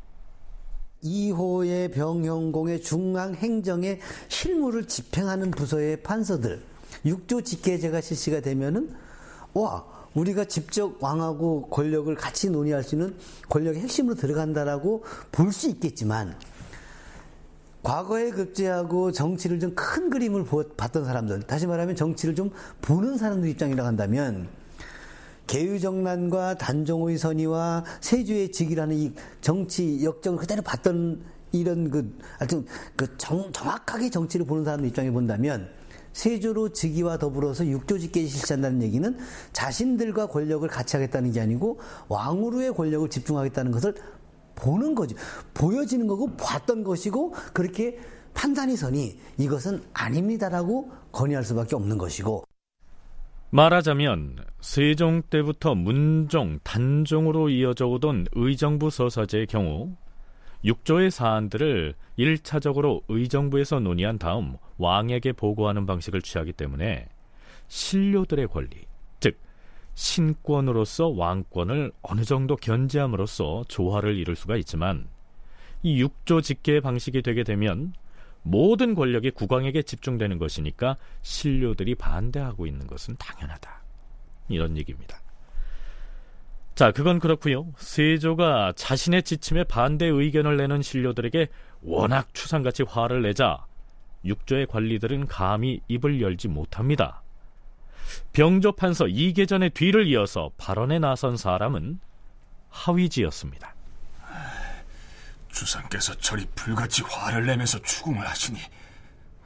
2호의 1.02 1.92
병영공의 1.92 2.82
중앙 2.82 3.34
행정의 3.34 3.98
실무를 4.28 4.86
집행하는 4.86 5.50
부서의 5.50 6.00
판서들 6.04 6.73
육조 7.04 7.42
직계제가 7.42 8.00
실시가 8.00 8.40
되면은 8.40 8.90
와 9.54 9.84
우리가 10.14 10.44
직접 10.44 11.02
왕하고 11.02 11.68
권력을 11.70 12.14
같이 12.14 12.48
논의할 12.50 12.82
수 12.82 12.94
있는 12.94 13.16
권력의 13.48 13.82
핵심으로 13.82 14.14
들어간다라고 14.14 15.04
볼 15.32 15.52
수 15.52 15.68
있겠지만 15.68 16.36
과거에 17.82 18.30
급제하고 18.30 19.12
정치를 19.12 19.60
좀 19.60 19.74
큰 19.74 20.08
그림을 20.08 20.44
봤던 20.76 21.04
사람들 21.04 21.42
다시 21.42 21.66
말하면 21.66 21.96
정치를 21.96 22.34
좀 22.34 22.50
보는 22.80 23.18
사람들 23.18 23.48
입장이라 23.50 23.84
한다면 23.84 24.48
개유정난과 25.46 26.56
단종의 26.56 27.18
선의와 27.18 27.84
세주의 28.00 28.50
직이라는 28.50 28.96
이 28.96 29.12
정치 29.42 30.02
역정을 30.02 30.38
그대로 30.38 30.62
봤던 30.62 31.22
이런 31.52 31.90
그 31.90 32.18
하여튼 32.38 32.64
그 32.96 33.16
정, 33.18 33.52
정확하게 33.52 34.08
정치를 34.10 34.46
보는 34.46 34.64
사람들 34.64 34.88
입장에 34.88 35.10
본다면 35.10 35.68
세조로 36.14 36.70
즉위와 36.70 37.18
더불어서 37.18 37.66
육조직계를 37.66 38.28
실시한다는 38.28 38.82
얘기는 38.82 39.18
자신들과 39.52 40.28
권력을 40.28 40.66
같이 40.68 40.96
하겠다는 40.96 41.32
게 41.32 41.40
아니고 41.40 41.78
왕으로의 42.08 42.72
권력을 42.72 43.10
집중하겠다는 43.10 43.72
것을 43.72 43.94
보는 44.54 44.94
거죠. 44.94 45.16
보여지는 45.52 46.06
거고 46.06 46.34
봤던 46.36 46.84
것이고 46.84 47.34
그렇게 47.52 47.98
판단이 48.32 48.76
서니 48.76 49.18
이것은 49.38 49.82
아닙니다라고 49.92 50.90
건의할 51.12 51.44
수밖에 51.44 51.76
없는 51.76 51.98
것이고 51.98 52.44
말하자면 53.50 54.38
세종 54.60 55.22
때부터 55.30 55.76
문종, 55.76 56.58
단종으로 56.64 57.50
이어져 57.50 57.86
오던 57.86 58.26
의정부 58.32 58.90
서사제의 58.90 59.46
경우 59.46 59.94
육조의 60.64 61.10
사안들을 61.10 61.94
1차적으로 62.18 63.02
의정부에서 63.08 63.80
논의한 63.80 64.18
다음 64.18 64.56
왕에게 64.78 65.32
보고하는 65.32 65.84
방식을 65.86 66.22
취하기 66.22 66.54
때문에 66.54 67.06
신료들의 67.68 68.48
권리, 68.48 68.86
즉 69.20 69.38
신권으로서 69.94 71.08
왕권을 71.08 71.92
어느 72.02 72.24
정도 72.24 72.56
견제함으로써 72.56 73.64
조화를 73.68 74.16
이룰 74.16 74.36
수가 74.36 74.56
있지만 74.56 75.06
이 75.82 76.00
육조 76.00 76.40
직계 76.40 76.80
방식이 76.80 77.20
되게 77.22 77.44
되면 77.44 77.92
모든 78.42 78.94
권력이 78.94 79.32
국왕에게 79.32 79.82
집중되는 79.82 80.38
것이니까 80.38 80.96
신료들이 81.22 81.94
반대하고 81.94 82.66
있는 82.66 82.86
것은 82.86 83.16
당연하다. 83.18 83.82
이런 84.48 84.76
얘기입니다. 84.76 85.23
자, 86.74 86.90
그건 86.90 87.20
그렇고요. 87.20 87.72
세조가 87.78 88.72
자신의 88.74 89.22
지침에 89.22 89.62
반대 89.64 90.06
의견을 90.06 90.56
내는 90.56 90.82
신료들에게 90.82 91.48
워낙 91.82 92.34
추상같이 92.34 92.82
화를 92.82 93.22
내자 93.22 93.64
육조의 94.24 94.66
관리들은 94.66 95.28
감히 95.28 95.80
입을 95.86 96.20
열지 96.20 96.48
못합니다. 96.48 97.22
병조 98.32 98.72
판서 98.72 99.06
이계전의 99.06 99.70
뒤를 99.70 100.06
이어서 100.08 100.50
발언에 100.58 100.98
나선 100.98 101.36
사람은 101.36 102.00
하위지였습니다. 102.70 103.74
주상께서 105.52 106.12
저리 106.16 106.44
불같이 106.56 107.02
화를 107.02 107.46
내면서 107.46 107.78
추궁을 107.82 108.26
하시니 108.26 108.58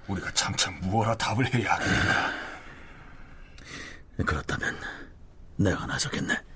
우리가 0.06 0.32
장차 0.32 0.70
무엇라 0.70 1.14
답을 1.16 1.52
해야 1.52 1.74
하겠는가? 1.74 2.32
그렇다면 4.24 4.76
내가 5.56 5.84
나서겠네. 5.84 6.47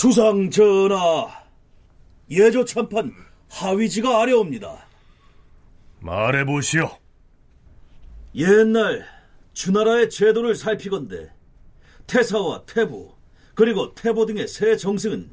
주상 0.00 0.48
전하, 0.48 1.28
예조 2.30 2.64
참판 2.64 3.12
하위지가 3.50 4.22
아래옵니다. 4.22 4.86
말해보시오. 5.98 6.90
옛날 8.34 9.04
주나라의 9.52 10.08
제도를 10.08 10.54
살피건대 10.54 11.30
태사와 12.06 12.64
태부 12.64 13.12
그리고 13.54 13.94
태보 13.94 14.24
등의 14.24 14.48
세 14.48 14.74
정승은 14.74 15.28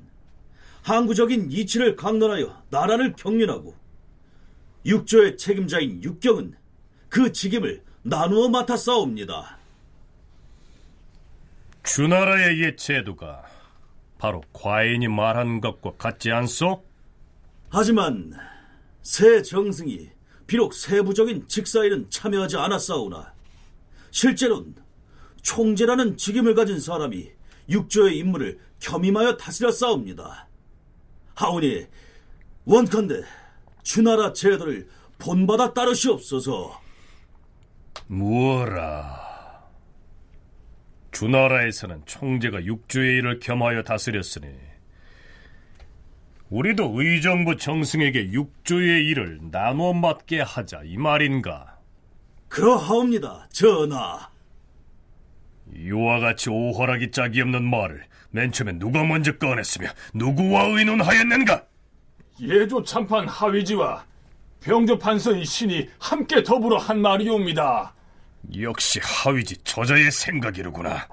항구적인 0.82 1.50
이치를 1.50 1.96
강론하여 1.96 2.64
나라를 2.70 3.14
경륜하고 3.14 3.74
육조의 4.86 5.38
책임자인 5.38 6.04
육경은 6.04 6.58
그 7.08 7.32
직임을 7.32 7.84
나누어 8.02 8.50
맡아 8.50 8.76
싸웁니다. 8.76 9.60
주나라의 11.84 12.64
옛 12.64 12.78
제도가 12.78 13.56
바로 14.18 14.42
과인이 14.54 15.08
말한 15.08 15.62
것과 15.62 15.94
같지 15.98 16.32
않소? 16.32 16.84
하지만 17.70 18.34
새 19.02 19.42
정승이 19.42 20.10
비록 20.48 20.74
세부적인 20.74 21.48
직사에는 21.48 22.10
참여하지 22.10 22.58
않았사오나 22.58 23.34
실제로는 24.12 24.76
총재라는 25.42 26.18
직임을 26.18 26.56
가진 26.56 26.80
사람이 26.80 27.30
육조의 27.70 28.18
임무를 28.18 28.60
겸임하여 28.80 29.38
다스려 29.38 29.72
싸웁니다. 29.72 30.48
하오니 31.36 31.86
원컨대 32.66 33.24
주나라 33.84 34.34
제도를 34.34 34.90
본받아 35.20 35.74
따르시옵소서. 35.74 36.82
무어라. 38.08 39.27
주나라에서는 41.18 42.04
총재가 42.06 42.66
육주의 42.66 43.18
일을 43.18 43.40
겸하여 43.40 43.82
다스렸으니 43.82 44.50
우리도 46.52 46.94
의정부 46.96 47.58
정승에게 47.58 48.32
육주의 48.34 49.08
일을 49.08 49.40
나눠 49.52 49.94
맡게 49.94 50.42
하자 50.42 50.82
이 50.86 50.96
말인가? 50.98 51.80
그러하옵니다, 52.50 53.48
전하. 53.52 54.30
이와 55.76 56.20
같이 56.20 56.52
오화라기 56.52 57.10
짝이 57.10 57.42
없는 57.42 57.68
말을 57.68 58.06
맨 58.30 58.52
처음에 58.52 58.74
누가 58.74 59.04
먼저 59.04 59.36
꺼냈으며 59.40 59.88
누구와 60.14 60.66
의논하였는가? 60.66 61.66
예조 62.42 62.84
참판 62.84 63.28
하위지와 63.28 64.06
병조 64.62 65.00
판서인 65.00 65.44
신이 65.44 65.90
함께 65.98 66.44
더불어 66.44 66.78
한 66.78 67.02
말이옵니다. 67.02 67.97
역시 68.56 69.00
하위지 69.02 69.58
저자의 69.64 70.12
생각이로구나. 70.12 71.08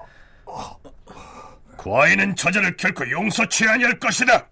과인은 1.77 2.35
저자를 2.35 2.77
결코 2.77 3.09
용서치 3.09 3.67
아니할 3.67 3.99
것이다. 3.99 4.47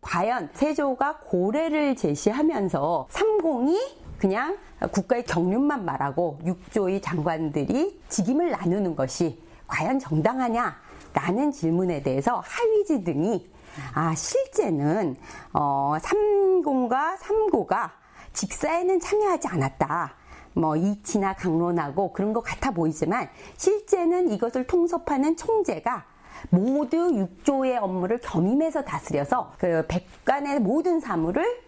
과연 0.00 0.50
세조가 0.52 1.18
고래를 1.20 1.96
제시하면서 1.96 3.06
삼공이 3.10 3.78
그냥 4.18 4.58
국가의 4.92 5.24
경륜만 5.24 5.84
말하고 5.84 6.40
육조의 6.44 7.00
장관들이 7.00 8.00
직임을 8.08 8.50
나누는 8.50 8.96
것이 8.96 9.42
과연 9.66 9.98
정당하냐라는 9.98 11.52
질문에 11.52 12.02
대해서 12.02 12.42
하위지 12.44 13.02
등이 13.04 13.50
아 13.94 14.14
실제는 14.14 15.16
어, 15.52 15.96
삼공과 16.00 17.16
삼고가 17.16 17.92
직사에는 18.34 19.00
참여하지 19.00 19.48
않았다. 19.48 20.14
뭐 20.54 20.76
이치나 20.76 21.34
강론하고 21.34 22.12
그런 22.12 22.32
것 22.32 22.40
같아 22.40 22.70
보이지만 22.70 23.28
실제는 23.56 24.30
이것을 24.30 24.66
통섭하는 24.66 25.36
총재가 25.36 26.04
모두 26.50 27.12
육조의 27.14 27.78
업무를 27.78 28.18
겸임해서 28.18 28.82
다스려서 28.82 29.52
그 29.58 29.86
백관의 29.88 30.60
모든 30.60 31.00
사무를 31.00 31.62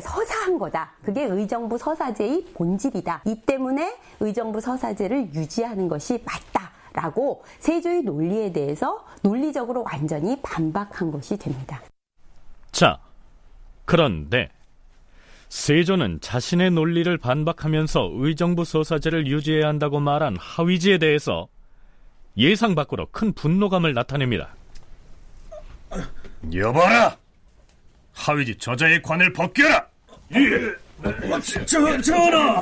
서사한 0.00 0.58
거다. 0.58 0.92
그게 1.02 1.22
의정부 1.24 1.78
서사제의 1.78 2.46
본질이다. 2.54 3.22
이 3.26 3.40
때문에 3.42 3.96
의정부 4.20 4.60
서사제를 4.60 5.34
유지하는 5.34 5.88
것이 5.88 6.22
맞다 6.24 6.72
라고 6.92 7.42
세조의 7.60 8.02
논리에 8.02 8.52
대해서 8.52 9.04
논리적으로 9.22 9.84
완전히 9.84 10.40
반박한 10.42 11.10
것이 11.10 11.36
됩니다. 11.36 11.80
자, 12.72 12.98
그런데 13.84 14.48
세조는 15.54 16.18
자신의 16.20 16.72
논리를 16.72 17.16
반박하면서 17.16 18.10
의정부 18.14 18.64
서사제를 18.64 19.28
유지해야 19.28 19.68
한다고 19.68 20.00
말한 20.00 20.36
하위지에 20.36 20.98
대해서 20.98 21.46
예상 22.36 22.74
밖으로 22.74 23.06
큰 23.12 23.32
분노감을 23.32 23.94
나타냅니다. 23.94 24.56
여봐라! 26.52 27.16
하위지 28.14 28.56
저자의 28.56 29.00
관을 29.00 29.32
벗겨라! 29.32 29.86
예! 30.34 30.74
저, 31.64 32.02
전하! 32.02 32.60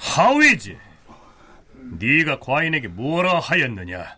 하위지! 0.00 0.76
네가 1.92 2.40
과인에게 2.40 2.88
뭐라 2.88 3.38
하였느냐? 3.38 4.17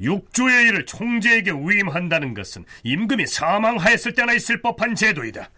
육조의 0.00 0.68
일을 0.68 0.86
총재에게 0.86 1.52
위임한다는 1.52 2.34
것은 2.34 2.64
임금이 2.84 3.26
사망하였을 3.26 4.14
때나 4.14 4.32
있을 4.34 4.60
법한 4.62 4.94
제도이다. 4.94 5.50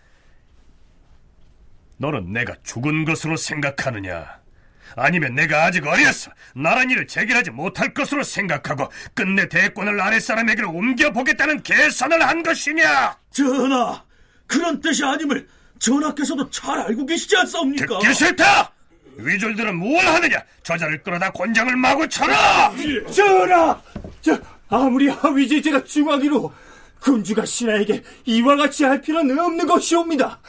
너는 1.98 2.33
내가 2.33 2.55
죽은 2.62 3.05
것으로 3.05 3.37
생각하느냐? 3.37 4.38
아니면 4.96 5.35
내가 5.35 5.64
아직 5.64 5.87
어려서 5.87 6.31
나란 6.55 6.90
일을 6.90 7.07
재결하지 7.07 7.51
못할 7.51 7.92
것으로 7.92 8.22
생각하고 8.22 8.88
끝내 9.14 9.48
대권을 9.48 10.01
아랫사람에게로 10.01 10.70
옮겨보겠다는 10.70 11.62
계산을 11.62 12.27
한 12.27 12.42
것이냐? 12.42 13.18
전하, 13.31 14.03
그런 14.46 14.81
뜻이 14.81 15.05
아님을 15.05 15.46
전하께서도 15.79 16.51
잘 16.51 16.79
알고 16.81 17.07
계시지 17.07 17.37
않사옵니까? 17.37 17.98
듣기 17.98 18.14
싫다! 18.14 18.72
위졸들은 19.19 19.77
뭘 19.77 20.07
하느냐? 20.07 20.43
저자를 20.63 21.03
끌어다 21.03 21.31
권장을 21.33 21.75
마구 21.77 22.09
쳐라! 22.09 22.73
전하! 23.13 23.83
저, 24.21 24.39
아무리 24.69 25.09
하위지 25.09 25.61
제가 25.61 25.83
중하기로 25.85 26.53
군주가 27.01 27.45
신하에게 27.45 28.03
이와 28.27 28.57
같이 28.57 28.85
할 28.85 29.01
필요는 29.01 29.39
없는 29.39 29.67
것이옵니다. 29.67 30.41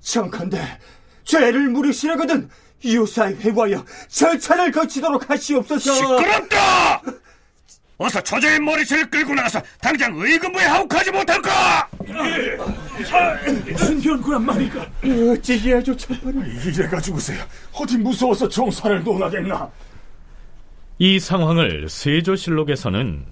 청컨대 0.00 0.78
죄를 1.24 1.68
물으시려거든 1.68 2.48
유사에 2.84 3.34
회부하여 3.34 3.84
절차를 4.08 4.70
거치도록 4.70 5.28
하시옵소서. 5.28 5.94
시끄럽다! 5.94 7.02
어서 7.98 8.20
저자의 8.20 8.60
머리채를 8.60 9.08
끌고 9.10 9.34
나가서 9.34 9.60
당장 9.80 10.14
의금부에 10.16 10.64
하옥하지 10.64 11.10
못할까? 11.12 11.88
무슨 13.70 14.00
변구란 14.02 14.44
말이가? 14.44 14.86
어찌 15.32 15.70
예조 15.70 15.96
참판을 15.96 16.46
이래가 16.66 17.00
지고서야 17.00 17.46
어디 17.72 17.96
무서워서 17.96 18.48
정사를 18.48 19.02
논하겠나? 19.02 19.70
이 20.98 21.18
상황을 21.18 21.88
세조실록에서는 21.88 23.24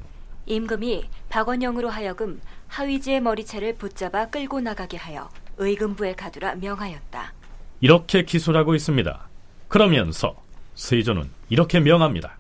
임금이 0.47 1.05
박원영으로 1.29 1.91
하여금 1.91 2.41
하위지의 2.69 3.21
머리채를 3.21 3.75
붙잡아 3.77 4.27
끌고 4.31 4.61
나가게 4.61 4.97
하여 4.97 5.29
의금부에 5.59 6.15
가두라 6.15 6.57
명하였다. 6.57 7.33
이렇게 7.81 8.25
기술하고 8.25 8.75
있습니다. 8.75 9.29
그러면서 9.69 10.35
세조는 10.75 11.31
이렇게 11.51 11.81
명합니다. 11.81 12.39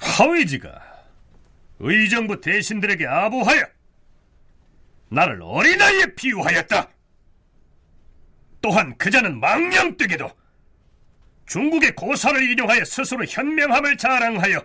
하위지가 0.00 0.81
의정부 1.82 2.40
대신들에게 2.40 3.06
아부하여 3.06 3.64
나를 5.10 5.42
어린아이에 5.42 6.14
비유하였다. 6.14 6.88
또한 8.62 8.96
그자는 8.96 9.40
망령뜨기도 9.40 10.30
중국의 11.46 11.94
고사를 11.96 12.50
인용하여 12.50 12.84
스스로 12.84 13.24
현명함을 13.24 13.98
자랑하여 13.98 14.64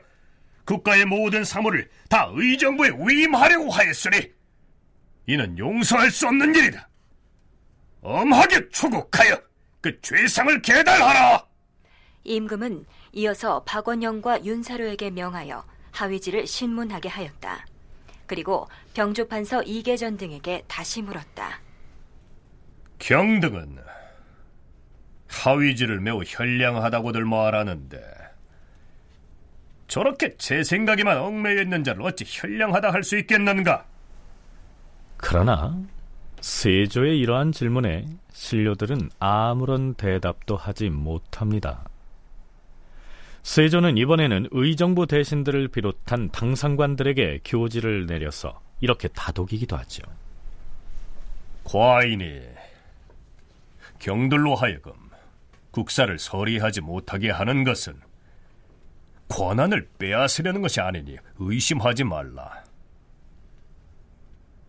국가의 0.66 1.06
모든 1.06 1.44
사물을 1.44 1.90
다 2.08 2.30
의정부에 2.34 2.92
위임하려고 3.00 3.72
하였으니 3.72 4.32
이는 5.26 5.58
용서할 5.58 6.12
수 6.12 6.28
없는 6.28 6.54
일이다. 6.56 6.88
엄하게 8.02 8.70
추국하여 8.70 9.42
그 9.82 10.00
죄상을 10.02 10.62
계달하라. 10.62 11.46
임금은 12.24 12.86
이어서 13.14 13.64
박원영과 13.64 14.46
윤사로에게 14.46 15.10
명하여 15.10 15.66
하위지를 15.92 16.48
신문하게 16.48 17.10
하였다. 17.10 17.66
그리고 18.26 18.68
병조판서 18.94 19.64
이계전 19.64 20.18
등에게 20.18 20.64
다시 20.68 21.02
물었다. 21.02 21.60
경등은 23.00 23.78
하위지를 25.28 26.00
매우 26.02 26.24
현량하다고들 26.26 27.26
말하는데 27.26 28.02
저렇게 29.88 30.36
제 30.38 30.64
생각에만 30.64 31.18
얽매여 31.18 31.62
있는 31.62 31.84
자를 31.84 32.02
어찌 32.04 32.26
현량하다 32.28 32.92
할 32.92 33.04
수 33.04 33.18
있겠는가? 33.18 33.86
그러나 35.18 35.78
세조의 36.42 37.20
이러한 37.20 37.52
질문에 37.52 38.06
신료들은 38.34 39.10
아무런 39.20 39.94
대답도 39.96 40.56
하지 40.58 40.90
못합니다. 40.90 41.86
세조는 43.48 43.96
이번에는 43.98 44.50
의정부 44.52 45.08
대신들을 45.08 45.70
비롯한 45.70 46.32
당상관들에게 46.32 47.40
교지를 47.46 48.06
내려서 48.06 48.60
이렇게 48.82 49.08
다독이기도 49.08 49.78
하죠. 49.78 50.04
과인이 51.64 52.42
경들로 54.00 54.54
하여금 54.54 54.92
국사를 55.72 56.20
서리하지 56.20 56.82
못하게 56.82 57.32
하는 57.32 57.64
것은 57.64 57.94
권한을 59.30 59.92
빼앗으려는 59.98 60.62
것이 60.62 60.82
아니니 60.82 61.16
의심하지 61.40 62.04
말라. 62.04 62.66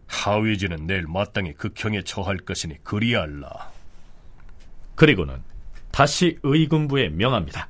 하위지는 0.06 0.86
내일 0.86 1.08
마땅히 1.08 1.52
극형에 1.54 2.02
처할 2.02 2.36
것이니 2.36 2.84
그리할라. 2.84 3.72
그리고는 4.94 5.42
다시 5.90 6.38
의군부에 6.44 7.08
명합니다. 7.08 7.68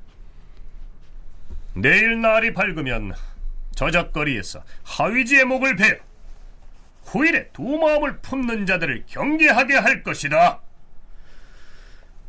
내일 1.80 2.20
날이 2.20 2.52
밝으면 2.52 3.12
저작거리에서 3.74 4.62
하위지의 4.82 5.44
목을 5.44 5.76
베어 5.76 5.96
후일에 7.04 7.48
두 7.52 7.62
마음을 7.62 8.18
품는 8.18 8.66
자들을 8.66 9.04
경계하게 9.06 9.74
할 9.74 10.02
것이다. 10.02 10.60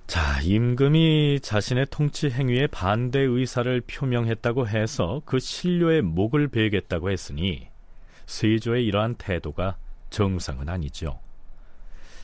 자, 0.08 0.42
임금이 0.42 1.40
자신의 1.42 1.88
통치 1.92 2.30
행위에 2.30 2.68
반대 2.68 3.20
의사를 3.20 3.82
표명했다고 3.82 4.68
해서 4.68 5.22
그 5.26 5.38
신료의 5.38 6.02
목을 6.02 6.48
베겠다고 6.48 7.12
했으니 7.12 7.68
세조의 8.26 8.86
이러한 8.86 9.16
태도가 9.16 9.78
정상은 10.10 10.70
아니죠. 10.70 11.20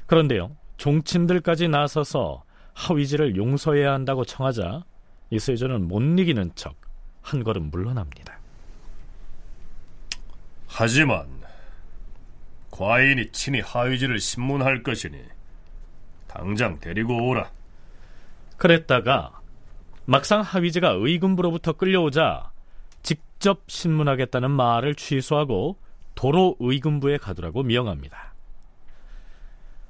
그런데요, 0.08 0.56
종친들까지 0.78 1.68
나서서 1.68 2.44
하위지를 2.74 3.36
용서해야 3.36 3.92
한다고 3.94 4.26
청하자 4.26 4.84
이 5.30 5.40
세조는 5.40 5.88
못 5.88 6.02
이기는 6.02 6.52
척 6.56 6.85
한 7.26 7.44
걸음 7.44 7.72
물러납니다. 7.72 8.38
하지만 10.68 11.26
과인이 12.70 13.32
친히 13.32 13.62
하위지를 13.62 14.20
신문할 14.20 14.84
것이니 14.84 15.24
당장 16.28 16.80
데리고 16.80 17.28
오라. 17.28 17.50
그랬다가 18.58 19.42
막상 20.06 20.42
하위지가 20.42 20.92
의군부로부터 21.00 21.74
끌려오자 21.74 22.52
직접 23.02 23.64
신문하겠다는 23.68 24.52
말을 24.52 24.94
취소하고 24.94 25.80
도로 26.14 26.56
의군부에 26.60 27.18
가두라고 27.18 27.64
명합니다. 27.64 28.36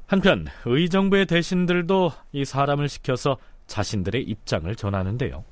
한편 0.08 0.48
의정부의 0.64 1.26
대신들도 1.26 2.12
이 2.32 2.46
사람을 2.46 2.88
시켜서 2.88 3.38
자신들의 3.68 4.24
입장을 4.24 4.74
전하는데요. 4.76 5.44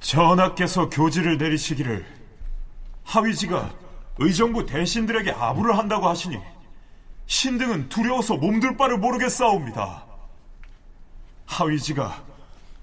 전하께서 0.00 0.88
교지를 0.88 1.38
내리시기를 1.38 2.04
하위지가 3.04 3.74
의정부 4.18 4.66
대신들에게 4.66 5.30
아부를 5.32 5.76
한다고 5.76 6.08
하시니 6.08 6.38
신등은 7.26 7.88
두려워서 7.88 8.36
몸둘 8.36 8.76
바를 8.76 8.98
모르겠사옵니다. 8.98 10.04
하위지가 11.46 12.24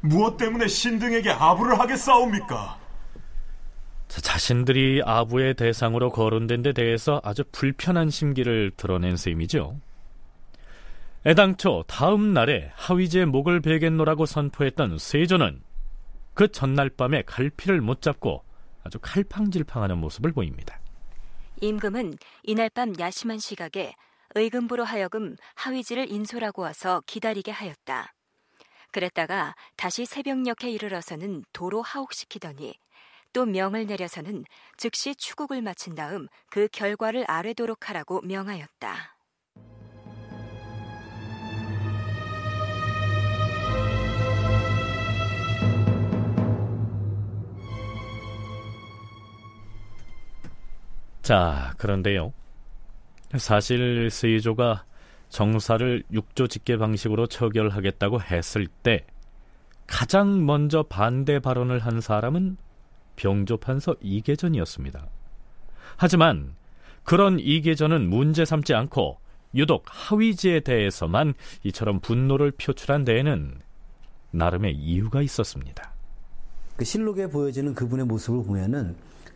무엇 0.02 0.38
때문에 0.38 0.68
신등에게 0.68 1.32
아부를 1.32 1.80
하겠사옵니까? 1.80 2.80
자, 4.08 4.22
자신들이 4.22 5.02
아부의 5.04 5.56
대상으로 5.56 6.12
거론된 6.12 6.62
데 6.62 6.74
대해서 6.74 7.20
아주 7.24 7.44
불편한 7.52 8.10
심기를 8.10 8.72
드러낸 8.78 9.18
셈이죠. 9.18 9.80
애당초 11.26 11.84
다음 11.88 12.34
날에 12.34 12.72
하위지의 12.76 13.26
목을 13.26 13.62
베겠노라고 13.62 14.28
선포했던 14.28 15.00
세조는 15.00 15.65
그 16.36 16.52
전날 16.52 16.90
밤에 16.90 17.24
갈피를 17.24 17.82
못 17.82 18.02
잡고 18.02 18.44
아주 18.84 19.00
칼팡질팡하는 19.02 19.98
모습을 19.98 20.34
보입니다. 20.34 20.80
임금은 21.62 22.18
이날 22.44 22.70
밤 22.70 22.94
야심한 23.00 23.40
시각에 23.40 23.96
의금부로 24.36 24.84
하여금 24.84 25.38
하위지를 25.56 26.12
인솔하고 26.12 26.62
와서 26.62 27.02
기다리게 27.06 27.52
하였다. 27.52 28.14
그랬다가 28.92 29.56
다시 29.78 30.06
새벽녘에 30.06 30.70
이르러서는 30.70 31.46
도로 31.54 31.82
하옥시키더니 31.82 32.76
또 33.32 33.46
명을 33.46 33.86
내려서는 33.88 34.44
즉시 34.78 35.16
추국을 35.16 35.62
마친 35.62 35.96
다음 35.96 36.28
그 36.50 36.68
결과를 36.72 37.26
아뢰도록 37.30 37.90
하라고 37.90 38.22
명하였다. 38.22 39.15
자, 51.26 51.74
그런데요. 51.80 52.34
사실 53.40 54.12
세조가 54.12 54.86
정사를 55.30 56.04
육조 56.12 56.46
직계 56.46 56.78
방식으로 56.78 57.26
처결하겠다고 57.26 58.22
했을 58.22 58.68
때 58.68 59.08
가장 59.88 60.46
먼저 60.46 60.84
반대 60.84 61.40
발언을 61.40 61.80
한 61.80 62.00
사람은 62.00 62.58
병조판서 63.16 63.96
이계전이었습니다. 64.02 65.08
하지만 65.98 66.54
그런 67.04 67.40
이계전은 67.40 68.08
문제 68.08 68.46
삼지 68.46 68.76
않고 68.76 69.18
유독 69.56 69.86
하위지에 69.88 70.60
대해서만 70.60 71.34
이처럼 71.64 72.02
분노를 72.02 72.52
표출한 72.52 73.04
데에는 73.04 73.62
나름의 74.30 74.76
이유가 74.76 75.24
있었습니다. 75.24 75.92
그 76.76 76.86
실록에 76.86 77.26
보여지는 77.26 77.74
그분의 77.74 78.06
모습을 78.06 78.46
보면은 78.46 78.96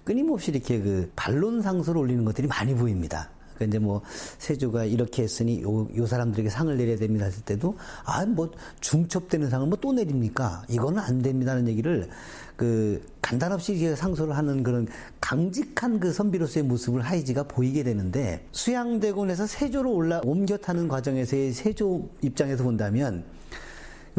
끊임없이 0.09 0.49
이렇게 0.49 0.81
그 0.81 1.11
반론 1.15 1.61
상소를 1.61 2.01
올리는 2.01 2.25
것들이 2.25 2.47
많이 2.47 2.73
보입니다. 2.73 3.29
그 3.59 3.63
이제 3.65 3.77
뭐 3.77 4.01
세조가 4.39 4.85
이렇게 4.85 5.21
했으니 5.21 5.61
요, 5.61 5.87
요 5.95 6.07
사람들에게 6.07 6.49
상을 6.49 6.75
내려야 6.75 6.95
됩니다 6.97 7.25
했을 7.25 7.43
때도 7.43 7.77
아 8.05 8.25
뭐 8.25 8.49
중첩되는 8.79 9.51
상을 9.51 9.67
뭐 9.67 9.77
또 9.79 9.93
내립니까? 9.93 10.63
이거는 10.67 10.97
안 10.97 11.21
됩니다는 11.21 11.67
얘기를 11.67 12.09
그 12.55 13.05
간단없이 13.21 13.95
상소를 13.95 14.35
하는 14.35 14.63
그런 14.63 14.87
강직한 15.21 15.99
그 15.99 16.11
선비로서의 16.11 16.65
모습을 16.65 17.01
하이지가 17.01 17.43
보이게 17.43 17.83
되는데 17.83 18.47
수양대군에서 18.51 19.45
세조로 19.45 19.93
올라 19.93 20.21
옮겨 20.23 20.57
타는 20.57 20.87
과정에서의 20.87 21.53
세조 21.53 22.09
입장에서 22.23 22.63
본다면 22.63 23.23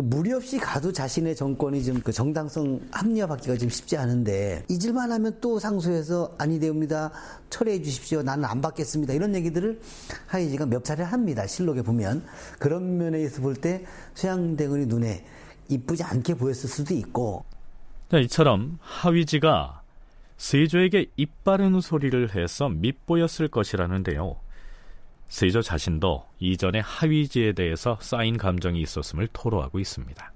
무리 0.02 0.32
없이 0.32 0.58
가도 0.58 0.92
자신의 0.92 1.36
정권이 1.36 1.84
좀 1.84 2.00
그 2.02 2.12
정당성 2.12 2.80
합리화받기가 2.92 3.56
좀 3.56 3.68
쉽지 3.68 3.96
않은데 3.96 4.64
잊을만 4.68 5.12
하면 5.12 5.36
또 5.40 5.58
상소해서 5.58 6.34
아니 6.38 6.58
되옵니다. 6.58 7.10
철회해 7.50 7.82
주십시오. 7.82 8.22
나는 8.22 8.44
안 8.44 8.60
받겠습니다. 8.60 9.12
이런 9.12 9.34
얘기들을 9.34 9.80
하이지가 10.26 10.66
몇 10.66 10.84
차례 10.84 11.02
합니다. 11.04 11.46
실록에 11.46 11.82
보면. 11.82 12.24
그런 12.58 12.96
면에서 12.98 13.42
볼 13.42 13.54
때 13.54 13.84
수양대군이 14.14 14.86
눈에 14.86 15.24
이쁘지 15.68 16.02
않게 16.02 16.34
보였을 16.34 16.68
수도 16.68 16.94
있고. 16.94 17.44
자, 18.10 18.18
이처럼 18.18 18.78
하위지가 18.80 19.82
세조에게 20.38 21.06
입 21.16 21.44
바른 21.44 21.80
소리를 21.80 22.34
해서 22.34 22.68
밉보였을 22.68 23.48
것이라는데요. 23.48 24.36
세조 25.30 25.62
자신도 25.62 26.26
이전에 26.40 26.80
하위지에 26.80 27.52
대해서 27.52 27.96
쌓인 28.00 28.36
감정이 28.36 28.80
있었음을 28.82 29.28
토로하고 29.32 29.78
있습니다. 29.78 30.32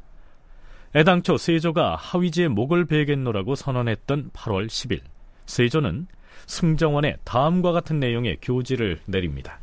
애당초 0.94 1.36
세조가 1.36 1.96
하위지의 1.96 2.48
목을 2.48 2.86
베겠노라고 2.86 3.56
선언했던 3.56 4.30
8월 4.30 4.68
10일, 4.68 5.00
세조는 5.46 6.06
승정원에 6.46 7.16
다음과 7.24 7.72
같은 7.72 7.98
내용의 7.98 8.38
교지를 8.40 9.00
내립니다. 9.06 9.58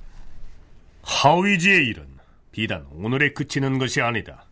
하위지의 1.04 1.88
일은 1.88 2.06
비단 2.52 2.86
오늘에 2.92 3.32
그치는 3.32 3.80
것이 3.80 4.02
아니다. 4.02 4.46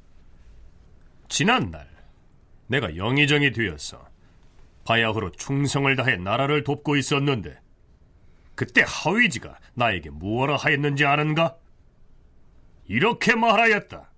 지난날 1.27 1.89
내가 2.67 2.95
영의정이 2.95 3.51
되어서 3.51 4.07
바야흐로 4.85 5.31
충성을 5.31 5.93
다해 5.97 6.15
나라를 6.15 6.63
돕고 6.63 6.95
있었는데 6.95 7.59
그때 8.59 8.83
하위지가 8.85 9.57
나에게 9.73 10.09
무엇라 10.09 10.57
하였는지 10.57 11.05
아는가? 11.05 11.55
이렇게 12.89 13.33
말하였다. 13.33 14.09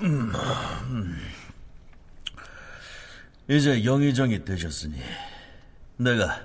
음, 0.00 0.32
이제 3.46 3.84
영의정이 3.84 4.42
되셨으니 4.42 4.98
내가 5.98 6.40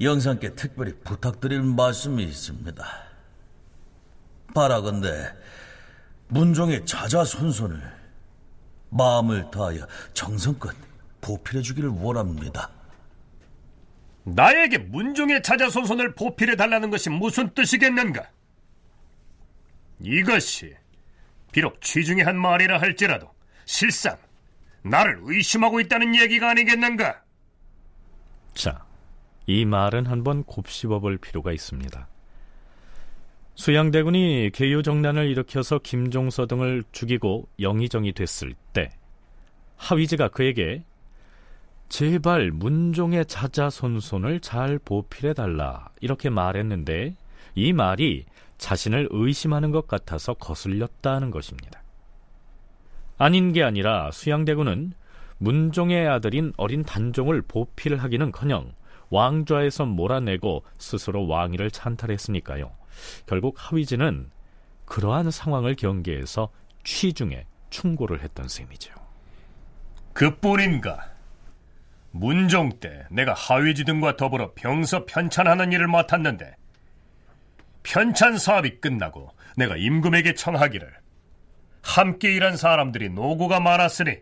영상께 0.00 0.56
특별히 0.56 0.94
부탁드릴 1.04 1.62
말씀이 1.62 2.24
있습니다. 2.24 2.84
바라건대 4.52 5.32
문종의 6.26 6.84
자자 6.86 7.22
손손을 7.24 7.80
마음을 8.90 9.48
다하여 9.52 9.86
정성껏 10.12 10.74
보필해 11.20 11.62
주기를 11.62 11.88
원합니다. 11.88 12.68
나에게 14.24 14.78
문종의 14.78 15.42
자자손손을 15.42 16.14
보필해 16.14 16.56
달라는 16.56 16.90
것이 16.90 17.10
무슨 17.10 17.50
뜻이겠는가? 17.54 18.30
이것이 20.00 20.74
비록 21.52 21.80
취중의 21.80 22.24
한 22.24 22.38
말이라 22.38 22.80
할지라도 22.80 23.30
실상 23.64 24.16
나를 24.82 25.20
의심하고 25.22 25.80
있다는 25.80 26.16
얘기가 26.16 26.50
아니겠는가? 26.50 27.22
자, 28.54 28.84
이 29.46 29.64
말은 29.64 30.06
한번 30.06 30.44
곱씹어 30.44 31.00
볼 31.00 31.18
필요가 31.18 31.52
있습니다. 31.52 32.08
수양대군이 33.54 34.50
개유정난을 34.52 35.28
일으켜서 35.30 35.78
김종서 35.78 36.46
등을 36.46 36.84
죽이고 36.92 37.48
영의정이 37.60 38.12
됐을 38.12 38.54
때 38.72 38.90
하위지가 39.76 40.28
그에게 40.28 40.84
제발 41.92 42.50
문종의 42.52 43.26
자자손손을 43.26 44.40
잘 44.40 44.78
보필해달라 44.78 45.90
이렇게 46.00 46.30
말했는데 46.30 47.14
이 47.54 47.72
말이 47.74 48.24
자신을 48.56 49.08
의심하는 49.10 49.72
것 49.72 49.88
같아서 49.88 50.32
거슬렸다는 50.32 51.30
것입니다. 51.30 51.82
아닌 53.18 53.52
게 53.52 53.62
아니라 53.62 54.10
수양대군은 54.10 54.94
문종의 55.36 56.08
아들인 56.08 56.54
어린 56.56 56.82
단종을 56.82 57.42
보필하기는커녕 57.42 58.72
왕좌에서 59.10 59.84
몰아내고 59.84 60.64
스스로 60.78 61.26
왕위를 61.28 61.70
찬탈했으니까요. 61.70 62.70
결국 63.26 63.56
하위지는 63.58 64.30
그러한 64.86 65.30
상황을 65.30 65.74
경계해서 65.74 66.48
취중에 66.84 67.44
충고를 67.68 68.22
했던 68.22 68.48
셈이죠. 68.48 68.94
그뿐인가? 70.14 71.11
문종 72.12 72.78
때 72.78 73.06
내가 73.10 73.34
하위지 73.34 73.84
등과 73.84 74.16
더불어 74.16 74.52
병서 74.54 75.06
편찬하는 75.06 75.72
일을 75.72 75.88
맡았는데 75.88 76.54
편찬 77.82 78.38
사업이 78.38 78.80
끝나고 78.80 79.30
내가 79.56 79.76
임금에게 79.76 80.34
청하기를 80.34 80.92
함께 81.82 82.32
일한 82.32 82.56
사람들이 82.56 83.10
노고가 83.10 83.60
많았으니 83.60 84.18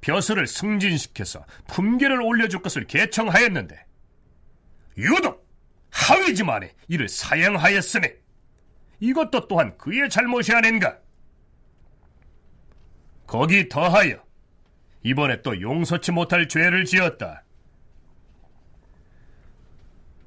벼슬을 0.00 0.46
승진시켜서 0.46 1.44
품계를 1.68 2.20
올려줄 2.20 2.60
것을 2.62 2.86
개청하였는데 2.86 3.76
유독 4.98 5.46
하위지만이 5.90 6.68
이를 6.88 7.08
사양하였으니 7.08 8.08
이것도 9.00 9.48
또한 9.48 9.76
그의 9.78 10.08
잘못이 10.08 10.52
아닌가? 10.52 10.98
거기 13.26 13.68
더하여 13.68 14.25
이번에 15.06 15.40
또 15.42 15.60
용서치 15.60 16.10
못할 16.10 16.48
죄를 16.48 16.84
지었다. 16.84 17.44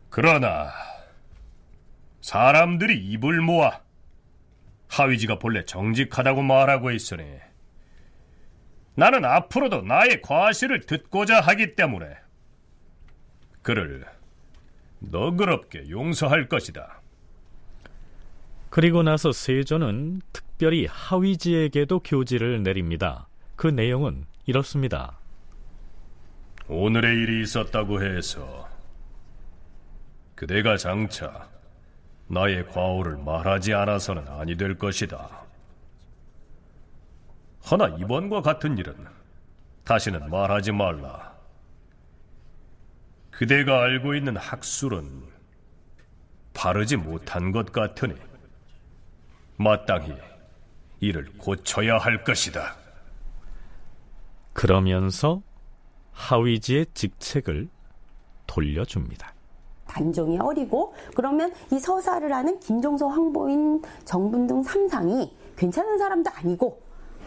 그러나 0.10 0.72
사람들이 2.22 2.98
입을 2.98 3.42
모아 3.42 3.82
하위지가 4.88 5.38
본래 5.38 5.66
정직하다고 5.66 6.44
말하고 6.44 6.92
있으니 6.92 7.24
나는 8.96 9.26
앞으로도 9.26 9.82
나의 9.82 10.22
과실을 10.22 10.86
듣고자 10.86 11.42
하기 11.42 11.76
때문에 11.76 12.16
그를 13.62 14.06
너그럽게 15.00 15.90
용서할 15.90 16.48
것이다. 16.48 17.02
그리고 18.70 19.04
나서 19.04 19.34
세조는 19.34 20.22
특별히 20.32 20.86
하위지에게도 20.86 22.00
교지를 22.00 22.64
내립니다. 22.64 23.28
그 23.58 23.68
내용은 23.68 24.26
이렇습니다. 24.50 25.16
오늘의 26.68 27.18
일이 27.22 27.44
있었다고 27.44 28.02
해서 28.02 28.68
그대가 30.34 30.76
장차 30.76 31.48
나의 32.26 32.66
과오를 32.70 33.18
말하지 33.18 33.76
않아서는 33.76 34.28
아니 34.28 34.58
될 34.58 34.76
것이다. 34.76 35.30
허나 37.70 37.90
이번과 38.00 38.42
같은 38.42 38.76
일은 38.80 38.96
다시는 39.84 40.32
말하지 40.32 40.72
말라. 40.72 41.32
그대가 43.30 43.84
알고 43.84 44.16
있는 44.16 44.36
학술은 44.36 45.26
바르지 46.56 46.96
못한 46.96 47.52
것 47.52 47.72
같으니 47.72 48.16
마땅히 49.58 50.18
이를 51.02 51.32
고쳐야 51.38 52.00
할 52.00 52.24
것이다. 52.24 52.89
그러면서 54.60 55.42
하위지의 56.12 56.88
직책을 56.94 57.70
돌려줍니다. 58.46 59.34
단종이 59.88 60.38
어리고 60.38 60.94
그러면 61.16 61.54
이 61.72 61.80
서사를 61.80 62.30
하는 62.30 62.60
김종서, 62.60 63.08
황보인, 63.08 63.82
정분등 64.04 64.64
삼상이 64.64 65.34
괜찮은 65.56 65.98
사람도 65.98 66.30
아니고 66.36 66.78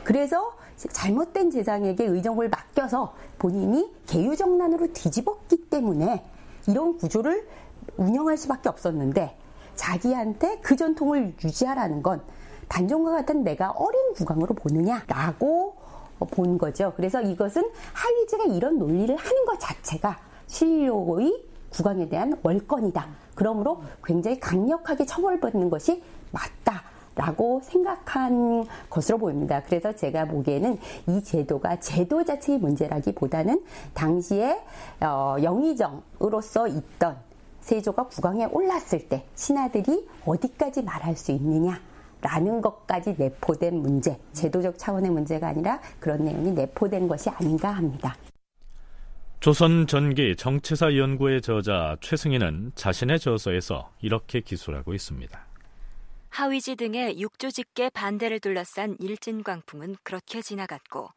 그래서 0.04 0.52
잘못된 0.76 1.50
재상에게 1.50 2.04
의정을 2.04 2.50
맡겨서 2.50 3.14
본인이 3.38 3.90
개유정난으로 4.06 4.92
뒤집었기 4.92 5.70
때문에 5.70 6.22
이런 6.68 6.98
구조를 6.98 7.48
운영할 7.96 8.36
수밖에 8.36 8.68
없었는데 8.68 9.38
자기한테 9.74 10.58
그 10.60 10.76
전통을 10.76 11.32
유지하라는 11.42 12.02
건 12.02 12.20
단종과 12.68 13.12
같은 13.12 13.42
내가 13.42 13.70
어린 13.70 14.12
국왕으로 14.16 14.54
보느냐라고 14.54 15.81
본 16.24 16.58
거죠. 16.58 16.92
그래서 16.96 17.20
이것은 17.20 17.62
하위제가 17.92 18.44
이런 18.54 18.78
논리를 18.78 19.14
하는 19.14 19.44
것 19.44 19.58
자체가 19.58 20.18
신료의 20.46 21.44
국왕에 21.70 22.08
대한 22.08 22.38
월권이다. 22.42 23.06
그러므로 23.34 23.82
굉장히 24.04 24.38
강력하게 24.38 25.06
처벌받는 25.06 25.70
것이 25.70 26.02
맞다. 26.30 26.82
라고 27.14 27.60
생각한 27.62 28.64
것으로 28.88 29.18
보입니다. 29.18 29.62
그래서 29.64 29.92
제가 29.92 30.24
보기에는 30.24 30.78
이 31.08 31.22
제도가 31.22 31.78
제도 31.78 32.24
자체의 32.24 32.58
문제라기보다는 32.58 33.62
당시에 33.92 34.58
어, 35.00 35.36
영의정으로서 35.42 36.68
있던 36.68 37.18
세조가 37.60 38.08
국왕에 38.08 38.46
올랐을 38.46 39.08
때 39.10 39.26
신하들이 39.34 40.08
어디까지 40.24 40.82
말할 40.82 41.16
수 41.16 41.32
있느냐 41.32 41.78
라는 42.22 42.60
것까지 42.60 43.16
내포된 43.18 43.82
문제, 43.82 44.16
제도적 44.32 44.78
차원의 44.78 45.10
문제가 45.10 45.48
아니라 45.48 45.80
그런 45.98 46.24
내용이 46.24 46.52
내포된 46.52 47.08
것이 47.08 47.28
아닌가 47.28 47.70
합니다. 47.72 48.16
조선 49.40 49.88
전기 49.88 50.36
정치사 50.36 50.96
연구의 50.96 51.42
저자 51.42 51.96
최승희는 52.00 52.72
자신의 52.76 53.18
저서에서 53.18 53.90
이렇게 54.00 54.40
기술하고 54.40 54.94
있습니다. 54.94 55.46
하위지 56.28 56.76
등의 56.76 57.20
육조직계 57.20 57.90
반대를 57.90 58.38
둘러싼 58.38 58.96
일진광풍은 59.00 59.96
그렇게 60.04 60.40
지나갔고 60.40 61.08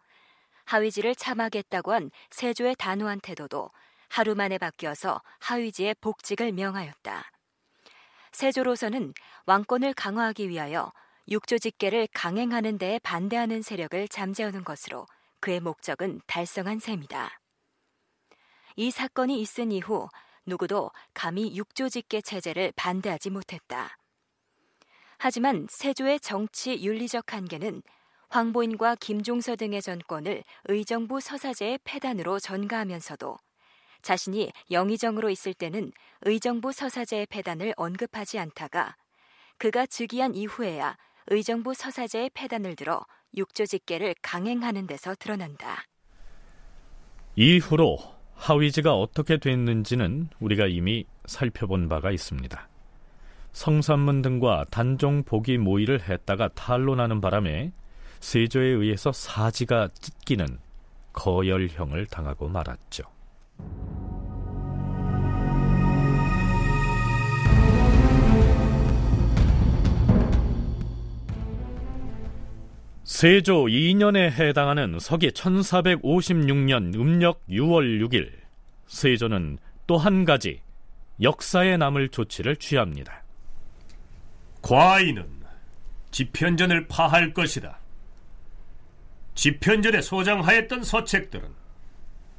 하위지를 0.66 1.16
참하겠다고 1.16 1.94
한 1.94 2.10
세조의 2.32 2.76
단호한 2.80 3.20
태도도 3.22 3.70
하루 4.10 4.34
만에 4.34 4.58
바뀌어서 4.58 5.22
하위지의 5.40 5.96
복직을 6.02 6.52
명하였다. 6.52 7.24
세조로서는 8.36 9.14
왕권을 9.46 9.94
강화하기 9.94 10.50
위하여 10.50 10.92
육조직계를 11.30 12.10
강행하는 12.14 12.78
데에 12.78 13.00
반대하는 13.00 13.62
세력을 13.62 14.08
잠재우는 14.10 14.66
것으로 14.66 15.08
그의 15.40 15.62
목적은 15.62 16.22
달성한 16.28 16.80
셈이다. 16.80 17.40
이 18.76 18.92
사건이 18.92 19.40
있은 19.40 19.72
이후 19.72 20.10
누구도 20.46 20.92
감히 21.14 21.56
육조직계 21.56 22.22
체제를 22.22 22.74
반대하지 22.76 23.30
못했다. 23.30 23.98
하지만 25.18 25.66
세조의 25.70 26.20
정치 26.20 26.84
윤리적 26.84 27.34
한계는 27.34 27.82
황보인과 28.28 28.96
김종서 28.96 29.56
등의 29.56 29.82
전권을 29.82 30.44
의정부 30.66 31.22
서사제의 31.22 31.80
폐단으로 31.86 32.40
전가하면서도 32.40 33.38
자신이 34.06 34.52
영의정으로 34.70 35.32
있을 35.32 35.56
때는 35.56 35.92
의정부 36.22 36.72
서사제의 36.72 37.26
폐단을 37.26 37.74
언급하지 37.76 38.38
않다가 38.38 38.96
그가 39.58 39.88
즉위한 39.88 40.36
이후에야 40.36 40.96
의정부 41.28 41.74
서사제의 41.74 42.30
폐단을 42.36 42.76
들어 42.76 43.04
육조 43.36 43.66
직계를 43.66 44.14
강행하는 44.22 44.86
데서 44.86 45.16
드러난다. 45.16 45.86
이후로 47.36 47.98
하위지가 48.36 48.94
어떻게 48.94 49.40
됐는지는 49.40 50.30
우리가 50.40 50.68
이미 50.68 51.06
살펴본 51.26 51.90
바가 51.90 52.12
있습니다. 52.12 52.70
성산문 53.54 54.22
등과 54.22 54.66
단종 54.70 55.24
보기 55.24 55.58
모의를 55.58 56.08
했다가 56.08 56.50
탄로나는 56.50 57.22
바람에 57.22 57.72
세조에 58.20 58.68
의해서 58.68 59.12
사지가 59.12 59.90
찢기는 60.00 60.46
거열형을 61.14 62.06
당하고 62.06 62.50
말았죠. 62.50 63.15
세조 73.04 73.66
2년에 73.66 74.32
해당하는 74.32 75.00
서기 75.00 75.30
1456년 75.30 76.96
음력 76.96 77.46
6월 77.48 78.06
6일 78.06 78.30
세조는 78.88 79.58
또 79.88 79.98
한 79.98 80.26
가지 80.26 80.62
역사에 81.22 81.78
남을 81.78 82.10
조치를 82.10 82.58
취합니다. 82.58 83.24
과인은 84.62 85.44
집현전을 86.12 86.88
파할 86.88 87.34
것이다. 87.34 87.80
집현전에 89.36 90.02
소장하였던 90.02 90.84
서책들은 90.84 91.48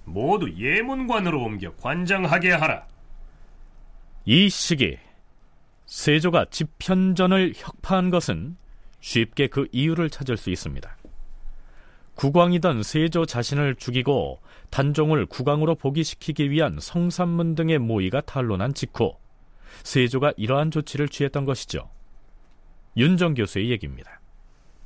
모두 0.07 0.51
예문관으로 0.57 1.43
옮겨 1.43 1.75
관장하게 1.75 2.53
하라. 2.53 2.87
이 4.25 4.49
시기 4.49 4.99
세조가 5.87 6.47
집현전을 6.51 7.53
혁파한 7.55 8.11
것은 8.11 8.57
쉽게 9.01 9.49
그 9.49 9.69
이유를 9.73 10.11
찾을 10.11 10.37
수 10.37 10.51
있습니다. 10.51 10.97
국왕이던 12.15 12.83
세조 12.83 13.27
자신을 13.27 13.77
죽이고 13.77 14.41
단종을 14.71 15.27
국왕으로 15.27 15.75
복위시키기 15.75 16.51
위한 16.51 16.79
성산문 16.81 17.55
등의 17.55 17.79
모의가 17.79 18.23
탄론한 18.23 18.75
직후 18.75 19.17
세조가 19.83 20.33
이러한 20.37 20.71
조치를 20.71 21.09
취했던 21.09 21.45
것이죠. 21.45 21.91
윤정 22.97 23.35
교수의 23.35 23.71
얘기입니다. 23.71 24.16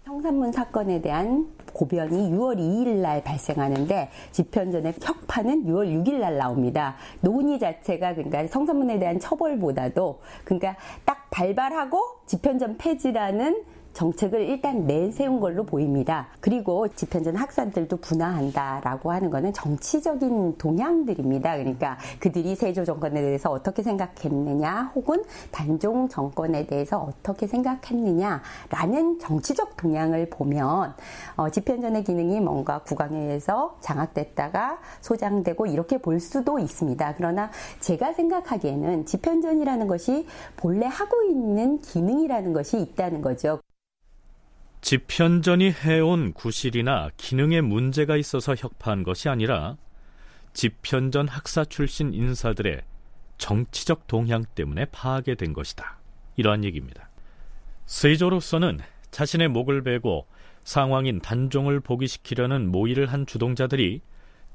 성산문 0.04 0.52
사건에 0.52 1.00
대한 1.02 1.52
고변이 1.72 2.30
6월 2.30 2.56
2일 2.56 3.00
날 3.00 3.22
발생하는데 3.22 4.10
집현전의 4.32 4.94
혁파는 5.00 5.66
6월 5.66 6.04
6일 6.04 6.20
날 6.20 6.38
나옵니다. 6.38 6.96
논의 7.20 7.58
자체가 7.58 8.14
그러니까 8.14 8.46
성산문에 8.46 8.98
대한 8.98 9.20
처벌보다도 9.20 10.20
그러니까 10.44 10.76
딱 11.04 11.28
발발하고 11.30 12.00
집현전 12.26 12.78
폐지라는 12.78 13.62
정책을 13.92 14.42
일단 14.42 14.86
내세운 14.86 15.40
걸로 15.40 15.64
보입니다. 15.64 16.28
그리고 16.40 16.88
집현전 16.88 17.36
학사들도 17.36 17.96
분화한다라고 17.98 19.10
하는 19.10 19.30
것은 19.30 19.52
정치적인 19.52 20.58
동향들입니다. 20.58 21.56
그러니까 21.56 21.98
그들이 22.18 22.54
세조 22.54 22.84
정권에 22.84 23.20
대해서 23.20 23.50
어떻게 23.50 23.82
생각했느냐, 23.82 24.92
혹은 24.94 25.22
단종 25.50 26.08
정권에 26.08 26.66
대해서 26.66 26.98
어떻게 26.98 27.46
생각했느냐라는 27.46 29.18
정치적 29.18 29.76
동향을 29.76 30.30
보면 30.30 30.94
어, 31.36 31.50
집현전의 31.50 32.04
기능이 32.04 32.40
뭔가 32.40 32.80
국왕에 32.82 33.18
의해서 33.18 33.76
장악됐다가 33.80 34.78
소장되고 35.00 35.66
이렇게 35.66 35.98
볼 35.98 36.20
수도 36.20 36.58
있습니다. 36.58 37.14
그러나 37.16 37.50
제가 37.80 38.12
생각하기에는 38.12 39.06
집현전이라는 39.06 39.86
것이 39.86 40.26
본래 40.56 40.86
하고 40.86 41.22
있는 41.22 41.80
기능이라는 41.80 42.52
것이 42.52 42.80
있다는 42.80 43.22
거죠. 43.22 43.60
집현전이 44.80 45.72
해온 45.72 46.32
구실이나 46.32 47.10
기능에 47.16 47.60
문제가 47.60 48.16
있어서 48.16 48.54
혁파한 48.54 49.02
것이 49.02 49.28
아니라 49.28 49.76
집현전 50.54 51.28
학사 51.28 51.64
출신 51.64 52.14
인사들의 52.14 52.82
정치적 53.38 54.06
동향 54.06 54.44
때문에 54.54 54.86
파하게 54.86 55.34
된 55.34 55.52
것이다. 55.52 55.98
이러한 56.36 56.64
얘기입니다. 56.64 57.08
세조로서는 57.86 58.78
자신의 59.10 59.48
목을 59.48 59.82
베고 59.82 60.26
상황인 60.64 61.20
단종을 61.20 61.80
복위시키려는 61.80 62.70
모의를 62.70 63.06
한 63.06 63.26
주동자들이 63.26 64.00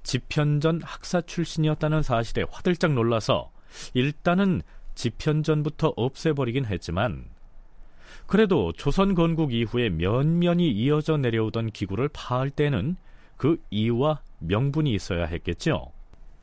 집현전 0.04 0.82
학사 0.84 1.22
출신이었다는 1.22 2.04
사실에 2.04 2.46
화들짝 2.50 2.94
놀라서 2.94 3.52
일단은 3.94 4.62
집현전부터 4.94 5.94
없애버리긴 5.96 6.66
했지만 6.66 7.26
그래도 8.28 8.74
조선 8.74 9.14
건국 9.14 9.54
이후에 9.54 9.90
면면이 9.90 10.70
이어져 10.72 11.18
내려오던 11.18 11.72
기구를 11.72 12.10
파할 12.10 12.50
때는 12.50 12.98
그 13.38 13.58
이유와 13.70 14.22
명분이 14.40 14.94
있어야 14.94 15.26
했겠죠. 15.26 15.92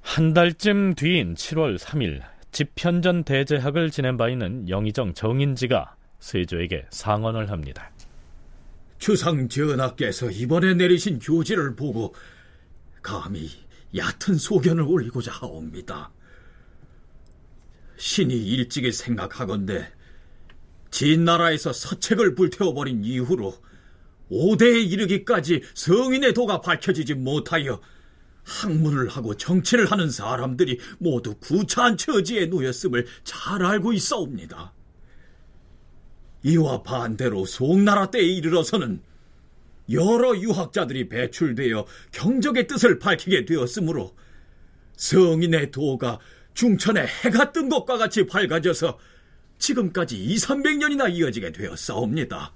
한 0.01 0.33
달쯤 0.33 0.95
뒤인 0.95 1.35
7월 1.35 1.78
3일 1.78 2.22
집현전 2.53 3.24
대제학을 3.24 3.91
지낸 3.91 4.16
바 4.16 4.28
있는 4.28 4.68
영의정 4.68 5.14
정인지가 5.14 5.97
세조에게 6.18 6.87
상언을 6.91 7.51
합니다. 7.51 7.91
주상 8.99 9.49
전하께서 9.49 10.30
이번에 10.30 10.74
내리신 10.74 11.18
교지를 11.18 11.74
보고 11.74 12.14
감히 13.03 13.49
얕은 13.97 14.37
소견을 14.37 14.85
올리고자 14.85 15.33
하옵니다. 15.33 16.12
신이 17.97 18.35
일찍이 18.35 18.93
생각하건대 18.93 19.91
진나라에서 20.93 21.72
서책을 21.72 22.36
불태워버린 22.36 23.05
이후로 23.05 23.55
5대에 24.30 24.90
이르기까지 24.93 25.62
성인의 25.74 26.32
도가 26.34 26.61
밝혀지지 26.61 27.14
못하여 27.14 27.80
학문을 28.45 29.09
하고 29.09 29.36
정치를 29.36 29.90
하는 29.90 30.11
사람들이 30.11 30.78
모두 30.99 31.34
구차한 31.36 31.97
처지에 31.97 32.47
놓였음을 32.47 33.07
잘 33.24 33.64
알고 33.64 33.93
있어옵니다. 33.93 34.72
이와 36.45 36.82
반대로 36.82 37.47
송나라 37.47 38.11
때에 38.11 38.22
이르러서는 38.22 39.01
여러 39.90 40.36
유학자들이 40.36 41.09
배출되어 41.09 41.86
경적의 42.12 42.66
뜻을 42.66 42.99
밝히게 42.99 43.45
되었으므로 43.45 44.14
성인의 44.97 45.70
도가 45.70 46.18
중천에 46.55 47.07
해가 47.07 47.53
뜬 47.53 47.68
것과 47.68 47.97
같이 47.99 48.26
밝아져서 48.26 48.99
지금까지 49.63 50.19
2, 50.23 50.37
300년이나 50.37 51.15
이어지게 51.15 51.53
되었사옵니다. 51.53 52.53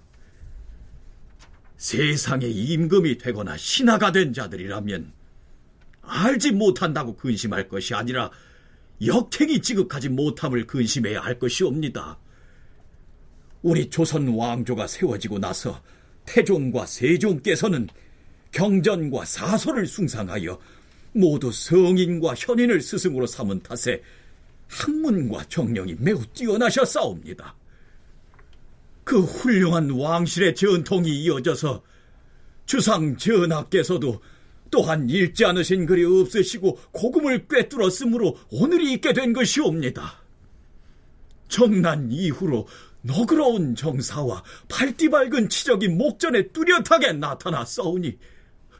세상에 1.76 2.46
임금이 2.46 3.18
되거나 3.18 3.56
신하가 3.56 4.10
된 4.10 4.32
자들이라면 4.32 5.12
알지 6.02 6.52
못한다고 6.52 7.16
근심할 7.16 7.68
것이 7.68 7.94
아니라 7.94 8.30
역행이 9.04 9.60
지극하지 9.60 10.08
못함을 10.08 10.66
근심해야 10.66 11.20
할 11.20 11.38
것이옵니다. 11.38 12.18
우리 13.62 13.88
조선 13.88 14.28
왕조가 14.28 14.88
세워지고 14.88 15.38
나서 15.38 15.80
태종과 16.24 16.86
세종께서는 16.86 17.88
경전과 18.50 19.24
사설을 19.24 19.86
숭상하여 19.86 20.58
모두 21.12 21.52
성인과 21.52 22.34
현인을 22.34 22.80
스승으로 22.80 23.26
삼은 23.26 23.62
탓에 23.62 24.02
학문과 24.68 25.44
정령이 25.44 25.96
매우 25.98 26.24
뛰어나셨사옵니다. 26.32 27.54
그 29.04 29.20
훌륭한 29.20 29.90
왕실의 29.90 30.54
전통이 30.54 31.10
이어져서 31.22 31.82
주상 32.66 33.16
전하께서도 33.16 34.20
또한 34.70 35.08
읽지 35.08 35.44
않으신 35.44 35.86
글이 35.86 36.04
없으시고 36.04 36.78
고금을 36.90 37.46
꿰뚫었으므로 37.48 38.36
오늘이 38.50 38.92
있게 38.94 39.12
된 39.12 39.32
것이옵니다. 39.32 40.20
정난 41.48 42.10
이후로 42.10 42.66
너그러운 43.02 43.76
정사와 43.76 44.42
발띠 44.68 45.08
밝은 45.10 45.48
치적이 45.48 45.88
목전에 45.88 46.48
뚜렷하게 46.48 47.12
나타났사오니 47.12 48.18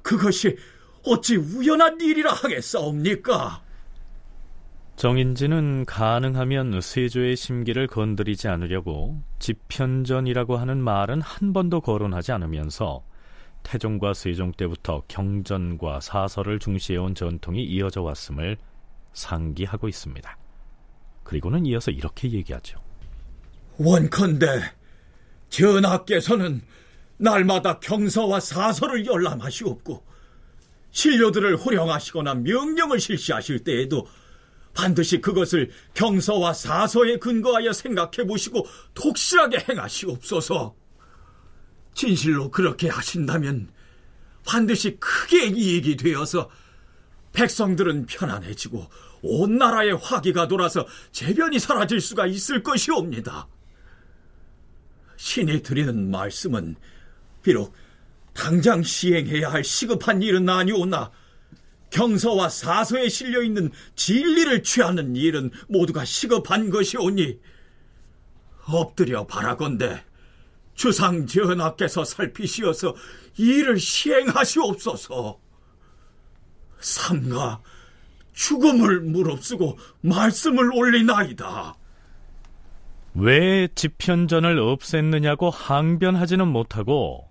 그것이 0.03 0.57
어찌 1.05 1.37
우연한 1.37 2.01
일이라 2.01 2.32
하겠사옵니까? 2.32 3.62
정인지는 4.97 5.84
가능하면 5.84 6.80
세조의 6.80 7.36
심기를 7.36 7.86
건드리지 7.86 8.49
않으려고 8.49 9.22
집현전이라고 9.38 10.57
하는 10.57 10.82
말은 10.82 11.20
한 11.20 11.53
번도 11.53 11.82
거론하지 11.82 12.32
않으면서 12.32 13.05
태종과 13.62 14.14
세종 14.14 14.53
때부터 14.53 15.03
경전과 15.07 16.01
사설을 16.01 16.59
중시해온 16.59 17.14
전통이 17.14 17.62
이어져 17.62 18.01
왔음을 18.01 18.57
상기하고 19.12 19.86
있습니다. 19.86 20.38
그리고는 21.24 21.66
이어서 21.66 21.90
이렇게 21.90 22.30
얘기하죠. 22.30 22.80
원컨대 23.76 24.47
전하께서는 25.51 26.62
날마다 27.18 27.80
경서와 27.80 28.40
사설을 28.40 29.05
열람하시옵고 29.05 30.03
신료들을 30.90 31.57
호령하시거나 31.57 32.36
명령을 32.36 32.99
실시하실 32.99 33.64
때에도 33.64 34.07
반드시 34.77 35.22
그것을 35.22 35.70
경서와 35.95 36.53
사서에 36.53 37.16
근거하여 37.18 37.72
생각해 37.72 38.27
보시고 38.29 38.66
독실하게 38.93 39.64
행하시옵소서. 39.68 40.77
진실로 41.95 42.51
그렇게 42.51 42.91
하신다면 42.91 43.70
반드시 44.47 44.99
크게 45.01 45.47
이익이 45.47 45.97
되어서 45.97 46.51
백성들은 47.33 48.05
편안해지고 48.07 48.87
온 49.22 49.57
나라의 49.57 49.97
화기가 49.97 50.47
돌아서 50.47 50.87
재변이 51.11 51.59
사라질 51.59 52.01
수가 52.01 52.27
있을 52.27 52.62
것이옵니다. 52.62 53.49
신이 55.16 55.62
드리는 55.62 56.11
말씀은 56.11 56.77
비록 57.43 57.74
당장 58.35 58.83
시행해야 58.83 59.51
할 59.51 59.64
시급한 59.64 60.20
일은 60.20 60.47
아니오나 60.47 61.11
경서와 61.91 62.49
사서에 62.49 63.09
실려 63.09 63.43
있는 63.43 63.70
진리를 63.95 64.62
취하는 64.62 65.16
일은 65.16 65.51
모두가 65.68 66.05
시급한 66.05 66.70
것이오니 66.70 67.39
엎드려 68.66 69.26
바라건대 69.26 70.03
주상 70.74 71.26
전하께서 71.26 72.05
살피시어서 72.05 72.95
이를 73.39 73.78
시행하시옵소서. 73.78 75.39
삼가 76.80 77.61
죽음을 78.34 79.01
무릅쓰고 79.01 79.78
말씀을 80.03 80.72
올리나이다. 80.74 81.74
왜 83.14 83.66
집현전을 83.74 84.57
없앴느냐고 84.57 85.51
항변하지는 85.51 86.47
못하고 86.47 87.26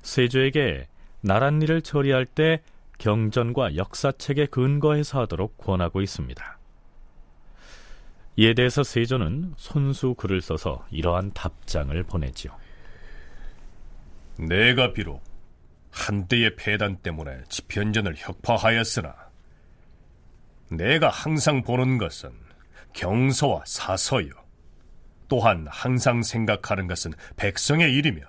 세조에게 0.00 0.88
나랏 1.22 1.62
일을 1.62 1.82
처리할 1.82 2.24
때 2.24 2.62
경전과 2.98 3.76
역사책에 3.76 4.46
근거해서 4.46 5.20
하도록 5.20 5.56
권하고 5.56 6.00
있습니다. 6.00 6.58
이에 8.36 8.54
대해서 8.54 8.82
세조는 8.82 9.54
손수 9.56 10.14
글을 10.14 10.40
써서 10.40 10.86
이러한 10.90 11.32
답장을 11.32 12.00
보내지요. 12.04 12.56
내가 14.38 14.92
비록 14.92 15.22
한때의 15.90 16.54
폐단 16.56 16.98
때문에 16.98 17.42
집현전을 17.48 18.14
혁파하였으나 18.16 19.14
내가 20.70 21.08
항상 21.08 21.62
보는 21.62 21.98
것은 21.98 22.30
경서와 22.92 23.64
사서요. 23.66 24.30
또한 25.28 25.66
항상 25.68 26.22
생각하는 26.22 26.86
것은 26.86 27.12
백성의 27.36 27.92
일이며 27.92 28.22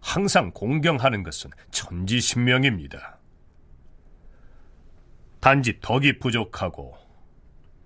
항상 0.00 0.50
공경하는 0.52 1.22
것은 1.22 1.50
천지신명입니다. 1.70 3.13
단지 5.44 5.78
덕이 5.78 6.20
부족하고 6.20 6.96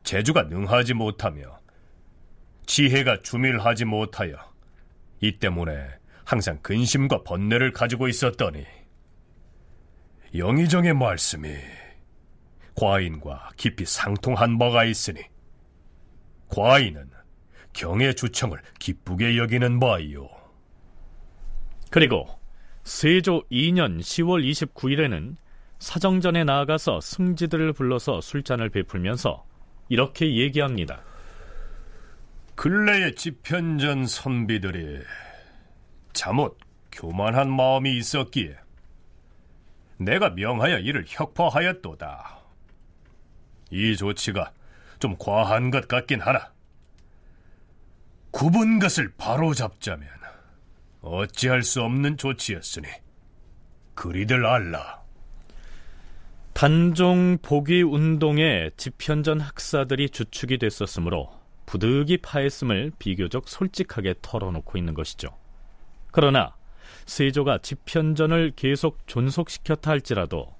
재주가 0.04 0.44
능하지 0.44 0.94
못하며 0.94 1.58
지혜가 2.66 3.22
주밀하지 3.22 3.84
못하여 3.84 4.36
이 5.20 5.40
때문에 5.40 5.88
항상 6.24 6.60
근심과 6.62 7.24
번뇌를 7.24 7.72
가지고 7.72 8.06
있었더니 8.06 8.64
영의정의 10.36 10.94
말씀이 10.94 11.52
과인과 12.76 13.50
깊이 13.56 13.84
상통한 13.84 14.56
바가 14.56 14.84
있으니 14.84 15.20
과인은 16.50 17.10
경의 17.72 18.14
주청을 18.14 18.62
기쁘게 18.78 19.36
여기는 19.36 19.80
바이요. 19.80 20.28
그리고 21.90 22.38
세조 22.84 23.48
2년 23.50 23.98
10월 23.98 24.48
29일에는 24.48 25.36
사정전에 25.78 26.44
나아가서 26.44 27.00
승지들을 27.00 27.72
불러서 27.72 28.20
술잔을 28.20 28.70
베풀면서 28.70 29.46
이렇게 29.88 30.36
얘기합니다. 30.36 31.02
근래의 32.54 33.14
집현전 33.14 34.06
선비들이 34.06 35.00
잠옷 36.12 36.58
교만한 36.90 37.50
마음이 37.54 37.96
있었기에 37.98 38.56
내가 39.98 40.30
명하여 40.30 40.78
이를 40.78 41.04
혁파하였도다. 41.06 42.38
이 43.70 43.96
조치가 43.96 44.52
좀 44.98 45.16
과한 45.18 45.70
것 45.70 45.86
같긴 45.86 46.20
하나 46.20 46.52
굽은 48.32 48.78
것을 48.80 49.12
바로 49.16 49.54
잡자면 49.54 50.08
어찌할 51.00 51.62
수 51.62 51.82
없는 51.82 52.16
조치였으니 52.16 52.88
그리들 53.94 54.44
알라. 54.44 54.97
단종 56.58 57.38
복위 57.40 57.82
운동에 57.82 58.70
집현전 58.76 59.38
학사들이 59.38 60.10
주축이 60.10 60.58
됐었으므로 60.58 61.30
부득이 61.66 62.16
파했음을 62.16 62.90
비교적 62.98 63.48
솔직하게 63.48 64.16
털어놓고 64.22 64.76
있는 64.76 64.92
것이죠. 64.92 65.28
그러나 66.10 66.56
세조가 67.06 67.58
집현전을 67.58 68.54
계속 68.56 69.06
존속시켰다 69.06 69.92
할지라도 69.92 70.52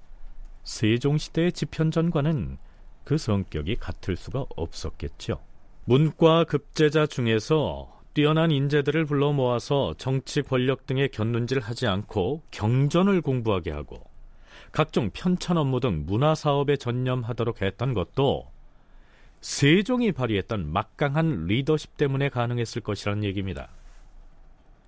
세종시대의 0.63 1.51
집현전과는 1.51 2.59
그 3.03 3.17
성격이 3.17 3.75
같을 3.75 4.15
수가 4.15 4.45
없었겠죠. 4.55 5.41
문과 5.83 6.45
급제자 6.45 7.07
중에서 7.07 7.99
뛰어난 8.13 8.51
인재들을 8.51 9.03
불러 9.03 9.33
모아서 9.33 9.93
정치 9.97 10.43
권력 10.43 10.87
등의 10.87 11.09
견눈질 11.09 11.59
하지 11.59 11.87
않고 11.87 12.43
경전을 12.51 13.19
공부하게 13.19 13.71
하고 13.71 14.08
각종 14.71 15.09
편찬 15.11 15.57
업무 15.57 15.79
등 15.79 16.03
문화 16.05 16.35
사업에 16.35 16.77
전념하도록 16.77 17.61
했던 17.61 17.93
것도 17.93 18.47
세종이 19.41 20.11
발휘했던 20.11 20.71
막강한 20.71 21.45
리더십 21.45 21.97
때문에 21.97 22.29
가능했을 22.29 22.81
것이라는 22.81 23.23
얘기입니다. 23.23 23.69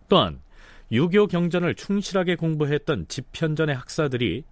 또한 0.09 0.41
유교 0.91 1.27
경전을 1.27 1.75
충실하게 1.75 2.35
공부했던 2.35 3.07
집현전의 3.07 3.75
학사들이 3.75 4.43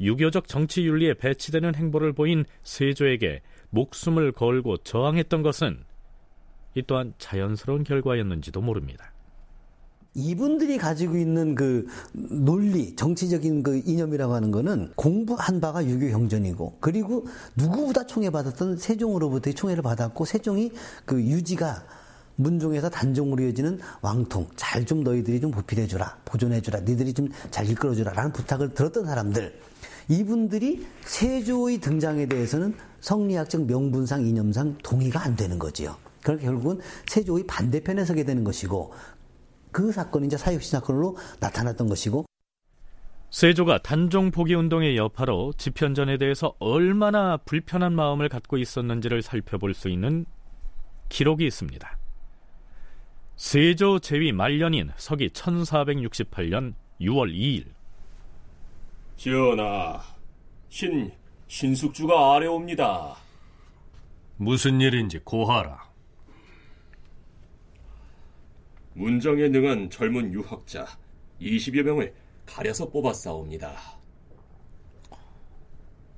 유교적 0.00 0.48
정치 0.48 0.86
윤리에 0.86 1.14
배치되는 1.14 1.74
행보를 1.74 2.14
보인 2.14 2.44
세조에게 2.62 3.42
목숨을 3.70 4.32
걸고 4.32 4.78
저항했던 4.78 5.42
것은 5.42 5.84
이 6.74 6.82
또한 6.82 7.12
자연스러운 7.18 7.84
결과였는지도 7.84 8.60
모릅니다. 8.60 9.13
이분들이 10.14 10.78
가지고 10.78 11.16
있는 11.16 11.54
그 11.54 11.86
논리, 12.12 12.94
정치적인 12.94 13.62
그 13.62 13.82
이념이라고 13.84 14.32
하는 14.34 14.50
거는 14.50 14.92
공부한 14.94 15.60
바가 15.60 15.84
유교 15.86 16.08
경전이고 16.08 16.78
그리고 16.80 17.26
누구보다 17.56 18.06
총애받았던 18.06 18.76
세종으로부터의 18.78 19.54
총애를 19.54 19.82
받았고 19.82 20.24
세종이 20.24 20.72
그 21.04 21.20
유지가 21.20 21.84
문종에서 22.36 22.90
단종으로 22.90 23.44
이어지는 23.44 23.78
왕통 24.02 24.48
잘 24.56 24.84
좀 24.84 25.02
너희들이 25.04 25.40
좀 25.40 25.50
보필해 25.52 25.86
주라 25.86 26.18
보존해 26.24 26.60
주라 26.60 26.80
니들이 26.80 27.12
좀 27.12 27.28
잘 27.50 27.68
이끌어 27.70 27.94
주라 27.94 28.12
라는 28.12 28.32
부탁을 28.32 28.74
들었던 28.74 29.06
사람들 29.06 29.58
이분들이 30.08 30.86
세조의 31.06 31.78
등장에 31.78 32.26
대해서는 32.26 32.74
성리학적 33.00 33.66
명분상 33.66 34.26
이념상 34.26 34.76
동의가 34.82 35.22
안 35.22 35.36
되는 35.36 35.58
거지요. 35.58 35.96
그러니까 36.22 36.46
결국은 36.46 36.80
세조의 37.06 37.46
반대편에 37.46 38.04
서게 38.04 38.24
되는 38.24 38.44
것이고 38.44 38.92
그 39.74 39.90
사건이 39.90 40.28
이제 40.28 40.36
사육시 40.36 40.70
사건으로 40.70 41.16
나타났던 41.40 41.88
것이고 41.88 42.24
세조가 43.30 43.78
단종 43.78 44.30
포기 44.30 44.54
운동의 44.54 44.96
여파로 44.96 45.54
집현전에 45.58 46.16
대해서 46.16 46.54
얼마나 46.60 47.36
불편한 47.38 47.92
마음을 47.92 48.28
갖고 48.28 48.56
있었는지를 48.56 49.22
살펴볼 49.22 49.74
수 49.74 49.88
있는 49.88 50.24
기록이 51.08 51.44
있습니다. 51.44 51.98
세조 53.34 53.98
제위 53.98 54.30
말년인 54.30 54.92
서기 54.96 55.30
1468년 55.30 56.74
6월 57.00 57.34
2일 57.34 57.64
전하, 59.16 60.00
신 60.68 61.10
신숙주가 61.48 62.34
아래옵니다. 62.34 63.16
무슨 64.36 64.80
일인지 64.80 65.18
고하라. 65.18 65.93
문정에 68.94 69.48
능한 69.48 69.90
젊은 69.90 70.32
유학자 70.32 70.86
20여 71.40 71.82
명을 71.82 72.14
가려서 72.46 72.88
뽑았사옵니다. 72.90 73.76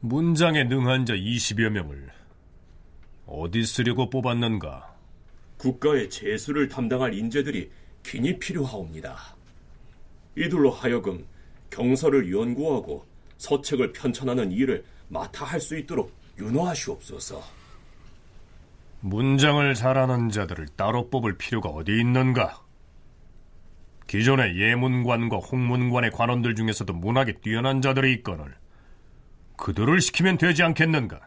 문장에 0.00 0.64
능한 0.64 1.06
자 1.06 1.14
20여 1.14 1.70
명을 1.70 2.10
어디 3.26 3.64
쓰려고 3.64 4.08
뽑았는가? 4.10 4.94
국가의 5.58 6.10
재수를 6.10 6.68
담당할 6.68 7.14
인재들이 7.14 7.70
긴히 8.02 8.38
필요하옵니다. 8.38 9.16
이들로 10.36 10.70
하여금 10.70 11.26
경서를 11.70 12.30
연구하고 12.30 13.04
서책을 13.38 13.92
편찬하는 13.92 14.52
일을 14.52 14.84
맡아 15.08 15.44
할 15.44 15.60
수 15.60 15.76
있도록 15.78 16.12
윤호하시옵소서. 16.38 17.42
문장을 19.00 19.74
잘하는 19.74 20.28
자들을 20.30 20.68
따로 20.76 21.08
뽑을 21.08 21.38
필요가 21.38 21.70
어디 21.70 21.92
있는가? 21.98 22.65
기존의 24.06 24.58
예문관과 24.58 25.38
홍문관의 25.38 26.10
관원들 26.12 26.54
중에서도 26.54 26.92
문학에 26.92 27.40
뛰어난 27.40 27.82
자들이 27.82 28.12
있거늘 28.14 28.54
그들을 29.56 30.00
시키면 30.00 30.38
되지 30.38 30.62
않겠는가? 30.62 31.20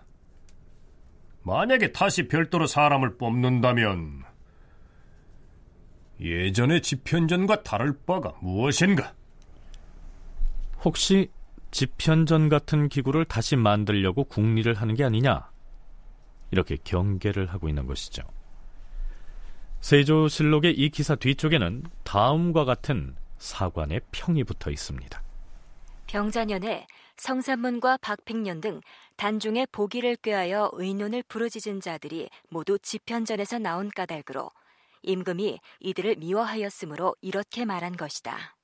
만약에 1.43 1.91
다시 1.91 2.27
별도로 2.27 2.67
사람을 2.67 3.17
뽑는다면 3.17 4.23
예전의 6.21 6.81
집현전과 6.81 7.63
다를 7.63 7.97
바가 8.05 8.33
무엇인가? 8.41 9.13
혹시 10.83 11.29
집현전 11.71 12.49
같은 12.49 12.89
기구를 12.89 13.25
다시 13.25 13.55
만들려고 13.55 14.23
국리를 14.23 14.73
하는 14.73 14.95
게 14.95 15.03
아니냐? 15.03 15.49
이렇게 16.51 16.77
경계를 16.83 17.47
하고 17.47 17.69
있는 17.69 17.85
것이죠. 17.85 18.23
세조실록의 19.81 20.73
이 20.73 20.89
기사 20.89 21.15
뒤쪽에는 21.15 21.83
다음과 22.03 22.65
같은 22.65 23.15
사관의 23.37 24.01
평이 24.11 24.43
붙어 24.43 24.69
있습니다. 24.69 25.23
병자년에 26.07 26.87
성삼문과 27.17 27.97
박팽년 27.97 28.61
등 28.61 28.81
단중의 29.17 29.67
보기를 29.71 30.15
꾀하여 30.17 30.71
의논을 30.73 31.23
부르짖은 31.23 31.81
자들이 31.81 32.29
모두 32.49 32.79
집현전에서 32.79 33.59
나온 33.59 33.89
까닭으로 33.89 34.49
임금이 35.03 35.59
이들을 35.79 36.15
미워하였으므로 36.17 37.15
이렇게 37.21 37.65
말한 37.65 37.95
것이다. 37.95 38.55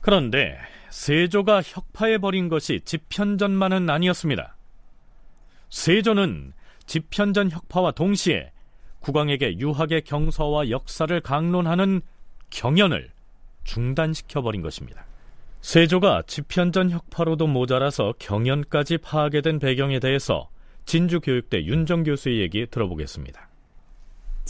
그런데 0.00 0.58
세조가 0.90 1.62
혁파해버린 1.62 2.48
것이 2.48 2.80
집현전만은 2.84 3.88
아니었습니다. 3.88 4.56
세조는 5.70 6.52
집현전 6.86 7.50
혁파와 7.50 7.92
동시에 7.92 8.52
국왕에게 9.00 9.58
유학의 9.58 10.02
경서와 10.02 10.70
역사를 10.70 11.20
강론하는 11.20 12.02
경연을 12.50 13.10
중단시켜버린 13.64 14.62
것입니다. 14.62 15.06
세조가 15.60 16.22
집현전 16.26 16.90
혁파로도 16.90 17.46
모자라서 17.46 18.14
경연까지 18.18 18.98
파하게 18.98 19.42
된 19.42 19.58
배경에 19.58 20.00
대해서 20.00 20.48
진주교육대 20.86 21.64
윤정 21.64 22.02
교수의 22.02 22.40
얘기 22.40 22.66
들어보겠습니다. 22.66 23.49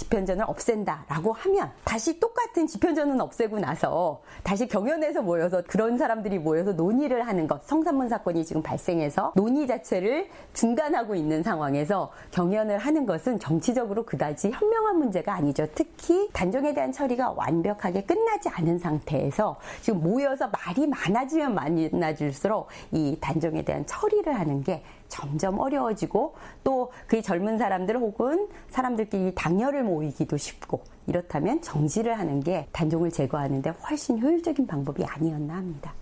집현전을 0.00 0.44
없앤다라고 0.48 1.32
하면 1.32 1.70
다시 1.84 2.18
똑같은 2.18 2.66
집현전은 2.66 3.20
없애고 3.20 3.58
나서 3.58 4.22
다시 4.42 4.66
경연에서 4.66 5.22
모여서 5.22 5.62
그런 5.66 5.98
사람들이 5.98 6.38
모여서 6.38 6.72
논의를 6.72 7.26
하는 7.26 7.46
것 7.46 7.64
성산문 7.66 8.08
사건이 8.08 8.44
지금 8.44 8.62
발생해서 8.62 9.32
논의 9.36 9.66
자체를 9.66 10.28
중단하고 10.54 11.14
있는 11.14 11.42
상황에서 11.42 12.10
경연을 12.30 12.78
하는 12.78 13.04
것은 13.04 13.38
정치적으로 13.38 14.04
그다지 14.04 14.50
현명한 14.50 14.98
문제가 14.98 15.34
아니죠. 15.34 15.66
특히 15.74 16.28
단종에 16.32 16.72
대한 16.72 16.92
처리가 16.92 17.32
완벽하게 17.32 18.02
끝나지 18.04 18.48
않은 18.48 18.78
상태에서 18.78 19.58
지금 19.82 20.00
모여서 20.00 20.48
말이 20.48 20.86
많아지면 20.86 21.54
많아질수록 21.54 22.68
이 22.92 23.18
단종에 23.20 23.62
대한 23.62 23.84
처리를 23.86 24.38
하는 24.38 24.62
게 24.62 24.82
점점 25.10 25.58
어려워지고 25.58 26.34
또 26.64 26.80
그 27.06 27.20
젊은 27.22 27.58
사람들 27.58 27.96
혹은 27.96 28.48
사람들끼리 28.68 29.34
당열을 29.34 29.82
모이기도 29.82 30.36
쉽고 30.36 30.84
이렇다면 31.06 31.60
정지를 31.60 32.18
하는 32.18 32.40
게 32.40 32.68
단종을 32.72 33.10
제거하는데 33.10 33.70
훨씬 33.70 34.20
효율적인 34.20 34.66
방법이 34.66 35.04
아니었나 35.04 35.54
합니다. 35.54 35.92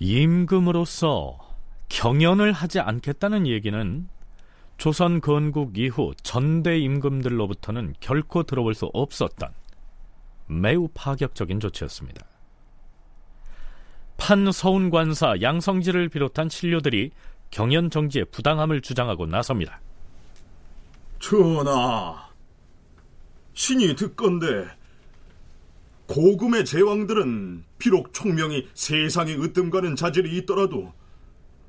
임금으로서 0.00 1.38
경연을 1.88 2.52
하지 2.52 2.80
않겠다는 2.80 3.46
얘기는 3.46 4.08
조선 4.76 5.20
건국 5.20 5.76
이후 5.78 6.14
전대 6.22 6.78
임금들로부터는 6.78 7.94
결코 8.00 8.42
들어볼 8.42 8.74
수 8.74 8.86
없었던 8.92 9.50
매우 10.46 10.88
파격적인 10.94 11.60
조치였습니다. 11.60 12.26
판서운 14.16 14.90
관사 14.90 15.34
양성지를 15.40 16.08
비롯한 16.08 16.48
신료들이 16.48 17.10
경연 17.50 17.90
정지의 17.90 18.26
부당함을 18.26 18.80
주장하고 18.80 19.26
나섭니다. 19.26 19.80
전하, 21.18 22.28
신이 23.54 23.94
듣건데 23.96 24.66
고금의 26.06 26.64
제왕들은 26.64 27.64
비록 27.78 28.12
총명이 28.12 28.68
세상의 28.74 29.40
으뜸과는 29.40 29.96
자질이 29.96 30.36
있더라도 30.38 30.92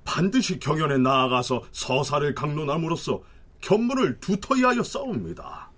반드시 0.04 0.60
경연에 0.60 0.98
나아가서 0.98 1.64
서사를 1.72 2.34
강론함으로써 2.34 3.22
견문을 3.62 4.20
두터이 4.20 4.64
하여 4.64 4.82
싸웁니다. 4.82 5.70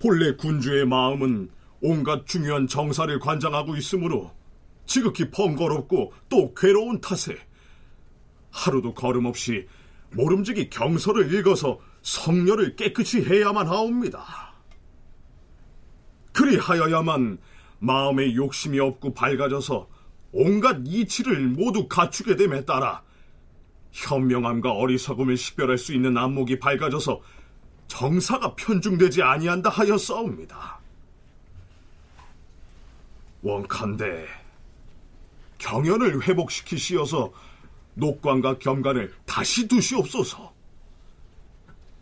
본래 0.00 0.34
군주의 0.34 0.86
마음은 0.86 1.50
온갖 1.82 2.26
중요한 2.26 2.66
정사를 2.66 3.18
관장하고 3.20 3.76
있으므로 3.76 4.30
지극히 4.86 5.30
번거롭고 5.30 6.12
또 6.28 6.54
괴로운 6.54 7.00
탓에 7.00 7.36
하루도 8.56 8.94
걸음없이 8.94 9.68
모름지기 10.12 10.70
경서를 10.70 11.32
읽어서 11.34 11.78
성녀를 12.00 12.76
깨끗이 12.76 13.22
해야만 13.22 13.66
하옵니다. 13.66 14.54
그리하여야만 16.32 17.38
마음에 17.80 18.34
욕심이 18.34 18.80
없고 18.80 19.12
밝아져서 19.12 19.88
온갖 20.32 20.78
이치를 20.86 21.48
모두 21.48 21.86
갖추게 21.86 22.36
됨에 22.36 22.64
따라 22.64 23.02
현명함과 23.92 24.72
어리석음을 24.72 25.36
식별할 25.36 25.76
수 25.76 25.94
있는 25.94 26.16
안목이 26.16 26.58
밝아져서 26.58 27.20
정사가 27.88 28.54
편중되지 28.54 29.22
아니한다 29.22 29.70
하여 29.70 29.98
싸웁니다. 29.98 30.78
원칸대 33.42 34.26
경연을 35.58 36.26
회복시키시어서 36.26 37.32
녹관과 37.96 38.58
겸관을 38.58 39.12
다시 39.24 39.66
두시옵소서. 39.66 40.54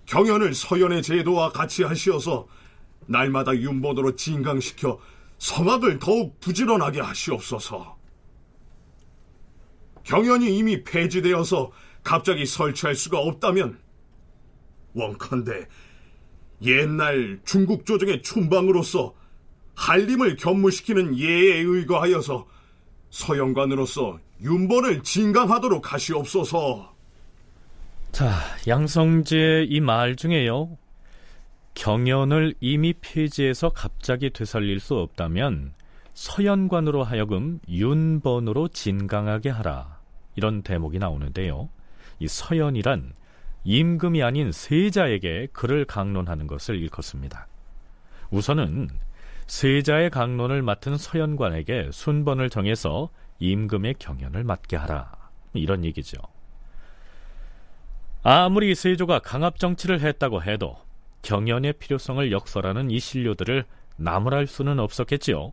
경연을 0.07 0.55
서연의 0.55 1.03
제도와 1.03 1.51
같이 1.51 1.82
하시어서 1.82 2.47
날마다 3.07 3.57
윤본으로 3.57 4.16
진강시켜 4.16 4.99
성악을 5.38 5.99
더욱 5.99 6.38
부지런하게 6.40 7.01
하시옵소서. 7.01 7.97
경연이 10.03 10.57
이미 10.59 10.84
폐지되어서 10.84 11.72
갑자기 12.03 12.45
설치할 12.45 12.95
수가 12.95 13.18
없다면 13.18 13.78
원컨대 14.92 15.66
옛날 16.62 17.40
중국 17.45 17.86
조정의 17.86 18.22
춘방으로서 18.22 19.14
한림을 19.74 20.36
견무시키는 20.36 21.18
예에 21.18 21.61
의거하여서 21.61 22.47
서영관으로서 23.15 24.19
윤본을 24.43 25.05
진강하도록 25.05 25.93
하시옵소서. 25.93 26.93
자, 28.11 28.33
양성지의 28.67 29.69
이 29.69 29.81
말 29.81 30.17
중에요. 30.17 30.77
경연을 31.75 32.55
이미 32.61 32.93
폐지해서 33.01 33.69
갑자기 33.69 34.31
되살릴 34.31 34.81
수 34.81 34.97
없다면 34.97 35.75
서연관으로 36.15 37.05
하여금 37.05 37.61
윤번으로 37.69 38.69
진강하게 38.69 39.51
하라. 39.51 40.01
이런 40.35 40.62
대목이 40.62 40.99
나오는데요. 40.99 41.69
이 42.19 42.27
서연이란 42.27 43.12
임금이 43.62 44.25
아닌 44.25 44.51
세자에게 44.51 45.49
글을 45.53 45.85
강론하는 45.85 46.49
것을 46.49 46.81
일컫습니다. 46.83 47.47
우선은 48.31 48.89
세자의 49.47 50.11
강론을 50.11 50.62
맡은 50.62 50.97
서연관에게 50.97 51.90
순번을 51.92 52.51
정해서 52.51 53.11
임금의 53.40 53.97
경연을 53.99 54.45
맡게 54.45 54.76
하라. 54.76 55.12
이런 55.53 55.84
얘기죠. 55.84 56.18
아무리 58.22 58.74
세조가 58.74 59.18
강압 59.18 59.59
정치를 59.59 60.01
했다고 60.01 60.42
해도 60.42 60.76
경연의 61.22 61.74
필요성을 61.74 62.32
역설하는 62.32 62.90
이 62.90 62.99
신료들을 62.99 63.64
나무랄 63.97 64.47
수는 64.47 64.80
없었겠지요. 64.80 65.53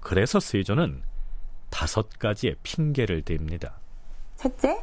그래서 0.00 0.38
세조는 0.40 1.02
다섯 1.70 2.08
가지의 2.18 2.56
핑계를 2.62 3.22
댑니다. 3.22 3.72
첫째, 4.36 4.76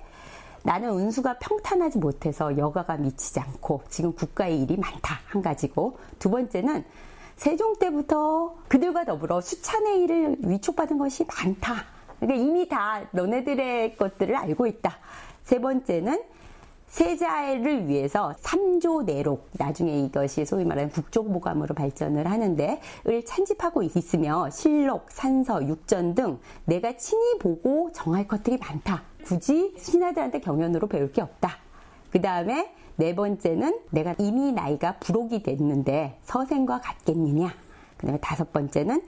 나는 0.63 0.91
운수가 0.91 1.37
평탄하지 1.39 1.99
못해서 1.99 2.57
여가가 2.57 2.97
미치지 2.97 3.39
않고 3.39 3.83
지금 3.89 4.13
국가의 4.13 4.61
일이 4.61 4.75
많다 4.77 5.19
한 5.27 5.41
가지고 5.41 5.97
두 6.19 6.29
번째는 6.29 6.83
세종 7.41 7.75
때부터 7.75 8.53
그들과 8.67 9.03
더불어 9.03 9.41
수찬의 9.41 10.03
일을 10.03 10.35
위촉받은 10.43 10.99
것이 10.99 11.25
많다. 11.25 11.85
그러니까 12.19 12.39
이미 12.39 12.69
다 12.69 13.01
너네들의 13.09 13.97
것들을 13.97 14.35
알고 14.35 14.67
있다. 14.67 14.99
세 15.41 15.59
번째는 15.59 16.21
세자를 16.85 17.87
위해서 17.87 18.35
3조 18.43 19.05
내록 19.05 19.49
나중에 19.53 20.01
이것이 20.01 20.45
소위 20.45 20.65
말하는 20.65 20.91
국정보감으로 20.91 21.73
발전을 21.73 22.29
하는데 22.29 22.79
을 23.07 23.25
찬집하고 23.25 23.81
있으며 23.81 24.51
실록, 24.51 25.09
산서, 25.09 25.67
육전 25.67 26.13
등 26.13 26.37
내가 26.65 26.95
친히 26.95 27.39
보고 27.39 27.91
정할 27.91 28.27
것들이 28.27 28.59
많다. 28.59 29.01
굳이 29.25 29.73
신하들한테 29.79 30.41
경연으로 30.41 30.85
배울 30.85 31.11
게 31.11 31.23
없다. 31.23 31.57
그 32.11 32.21
다음에 32.21 32.71
네 33.01 33.15
번째는 33.15 33.79
내가 33.89 34.13
이미 34.19 34.51
나이가 34.51 34.97
불혹이 34.99 35.41
됐는데 35.41 36.19
서생과 36.21 36.81
같겠느냐. 36.81 37.51
그 37.97 38.05
다음에 38.05 38.19
다섯 38.19 38.53
번째는 38.53 39.01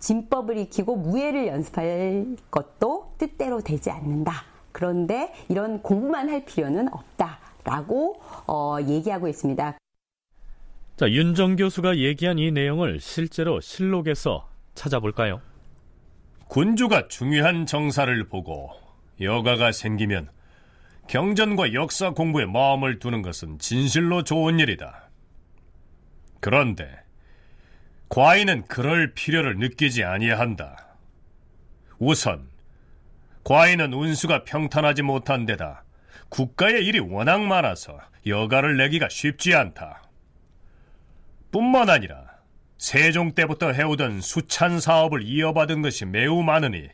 진법을 0.00 0.56
익히고 0.58 0.96
무예를 0.96 1.46
연습할 1.46 2.26
것도 2.50 3.12
뜻대로 3.18 3.60
되지 3.60 3.92
않는다. 3.92 4.32
그런데 4.72 5.32
이런 5.48 5.80
공부만 5.80 6.28
할 6.28 6.44
필요는 6.44 6.92
없다 6.92 7.38
라고 7.62 8.20
어, 8.48 8.78
얘기하고 8.84 9.28
있습니다. 9.28 9.78
자, 10.96 11.08
윤정 11.08 11.54
교수가 11.54 11.98
얘기한 11.98 12.40
이 12.40 12.50
내용을 12.50 12.98
실제로 12.98 13.60
실록에서 13.60 14.48
찾아볼까요? 14.74 15.40
군주가 16.48 17.06
중요한 17.06 17.64
정사를 17.64 18.28
보고 18.28 18.70
여가가 19.20 19.70
생기면 19.70 20.30
경전과 21.08 21.72
역사 21.72 22.10
공부에 22.10 22.46
마음을 22.46 22.98
두는 22.98 23.22
것은 23.22 23.58
진실로 23.58 24.24
좋은 24.24 24.58
일이다. 24.58 25.08
그런데 26.40 26.88
과인은 28.08 28.66
그럴 28.66 29.14
필요를 29.14 29.58
느끼지 29.58 30.04
아니한다. 30.04 30.96
우선 31.98 32.48
과인은 33.44 33.92
운수가 33.92 34.44
평탄하지 34.44 35.02
못한 35.02 35.46
데다 35.46 35.84
국가의 36.28 36.84
일이 36.84 36.98
워낙 36.98 37.40
많아서 37.42 37.98
여가를 38.26 38.76
내기가 38.76 39.08
쉽지 39.08 39.54
않다. 39.54 40.02
뿐만 41.52 41.88
아니라 41.88 42.26
세종 42.78 43.32
때부터 43.32 43.72
해오던 43.72 44.20
수찬 44.20 44.80
사업을 44.80 45.22
이어받은 45.22 45.82
것이 45.82 46.04
매우 46.04 46.42
많으니 46.42 46.88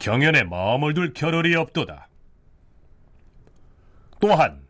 경연에 0.00 0.42
마음을 0.42 0.94
둘 0.94 1.12
겨를이 1.12 1.54
없도다. 1.54 2.08
또한 4.26 4.66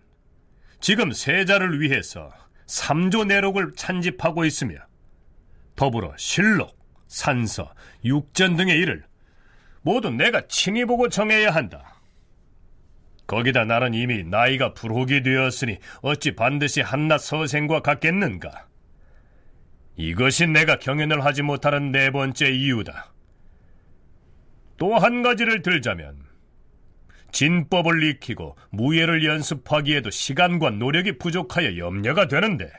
지금 0.80 1.12
세자를 1.12 1.80
위해서 1.80 2.28
삼조 2.66 3.26
내록을 3.26 3.74
찬집하고 3.76 4.44
있으며 4.44 4.74
더불어 5.76 6.12
실록, 6.16 6.76
산서, 7.06 7.72
육전 8.04 8.56
등의 8.56 8.76
일을 8.80 9.04
모두 9.82 10.10
내가 10.10 10.48
친히 10.48 10.84
보고 10.84 11.08
정해야 11.08 11.52
한다. 11.52 12.00
거기다 13.28 13.64
나는 13.64 13.94
이미 13.94 14.24
나이가 14.24 14.74
불혹이 14.74 15.22
되었으니 15.22 15.78
어찌 16.02 16.34
반드시 16.34 16.80
한낱 16.80 17.20
서생과 17.20 17.78
같겠는가? 17.78 18.66
이것이 19.94 20.48
내가 20.48 20.80
경연을 20.80 21.24
하지 21.24 21.42
못하는 21.42 21.92
네 21.92 22.10
번째 22.10 22.50
이유다. 22.50 23.12
또 24.78 24.98
한 24.98 25.22
가지를 25.22 25.62
들자면 25.62 26.23
진법을 27.34 28.02
익히고 28.04 28.56
무예를 28.70 29.24
연습하기에도 29.26 30.10
시간과 30.10 30.70
노력이 30.70 31.18
부족하여 31.18 31.76
염려가 31.76 32.28
되는데 32.28 32.70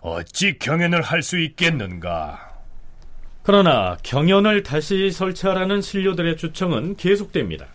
어찌 0.00 0.58
경연을 0.58 1.02
할 1.02 1.22
수 1.22 1.38
있겠는가? 1.38 2.50
그러나 3.44 3.96
경연을 4.02 4.62
다시 4.62 5.10
설치하라는 5.10 5.82
신료들의 5.82 6.36
주청은 6.36 6.96
계속됩니다. 6.96 7.66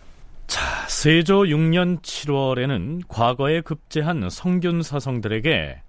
자, 0.46 0.86
세조 0.88 1.42
6년 1.44 2.00
7월에는 2.00 3.02
과거에 3.06 3.60
급제한 3.60 4.28
성균 4.30 4.82
사성들에게 4.82 5.82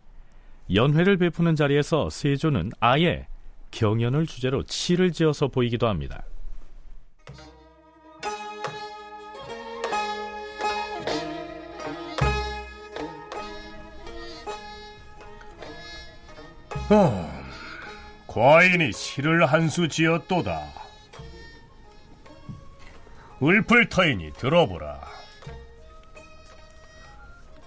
연회를 0.74 1.18
베푸는 1.18 1.56
자리에서 1.56 2.10
세조는 2.10 2.72
아예 2.80 3.28
경연을 3.72 4.28
주제로 4.28 4.64
치를 4.64 5.12
지어서 5.12 5.48
보이기도 5.48 5.88
합니다. 5.88 6.24
어, 16.90 17.30
과인이 18.28 18.92
시를 18.92 19.46
한 19.46 19.70
수 19.70 19.88
지었도다. 19.88 20.64
을풀터이니 23.42 24.34
들어보라. 24.34 25.00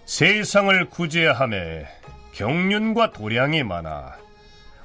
세상을 0.04 0.90
구제함에 0.90 1.86
경륜과 2.32 3.12
도량이 3.12 3.62
많아 3.62 4.16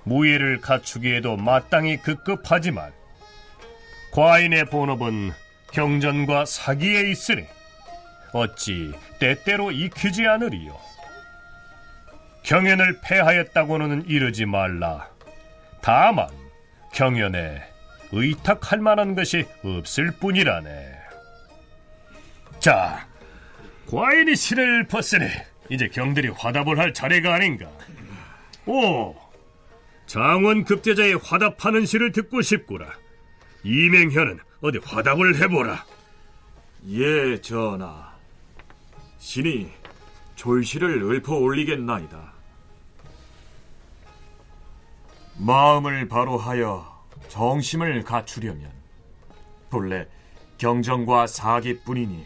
무예를 0.03 0.61
갖추기에도 0.61 1.35
마땅히 1.35 1.97
급급하지만 1.97 2.93
과인의 4.13 4.65
본업은 4.65 5.31
경전과 5.73 6.45
사기에 6.45 7.09
있으니 7.11 7.43
어찌 8.31 8.93
때때로 9.19 9.71
익히지 9.71 10.25
않으리요. 10.25 10.77
경연을 12.47 13.01
패하였다고는 13.01 14.05
이르지 14.07 14.45
말라. 14.45 15.09
다만 15.81 16.29
경연에 16.93 17.61
의탁할 18.13 18.79
만한 18.79 19.15
것이 19.15 19.45
없을 19.65 20.11
뿐이라네. 20.11 20.93
자, 22.59 23.05
과인이 23.91 24.33
실을 24.37 24.87
벗으니 24.87 25.27
이제 25.69 25.89
경들이 25.89 26.29
화답을 26.29 26.79
할 26.79 26.93
차례가 26.93 27.33
아닌가. 27.33 27.69
오, 28.65 29.13
장원 30.05 30.63
급제자의 30.63 31.19
화답하는 31.21 31.85
시를 31.85 32.13
듣고 32.13 32.41
싶구나. 32.41 32.85
이맹현은 33.63 34.39
어디 34.61 34.79
화답을 34.85 35.35
해보라. 35.35 35.85
예, 36.91 37.41
전하. 37.41 38.15
신이 39.19 39.69
졸시를 40.37 41.03
읊어 41.03 41.35
올리겠나이다. 41.35 42.36
마음을 45.37 46.07
바로하여 46.07 46.97
정심을 47.29 48.03
갖추려면 48.03 48.71
본래 49.69 50.07
경정과 50.57 51.27
사기뿐이니 51.27 52.25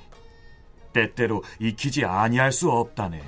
때때로 0.93 1.43
익히지 1.59 2.05
아니할 2.05 2.51
수 2.51 2.71
없다네. 2.71 3.21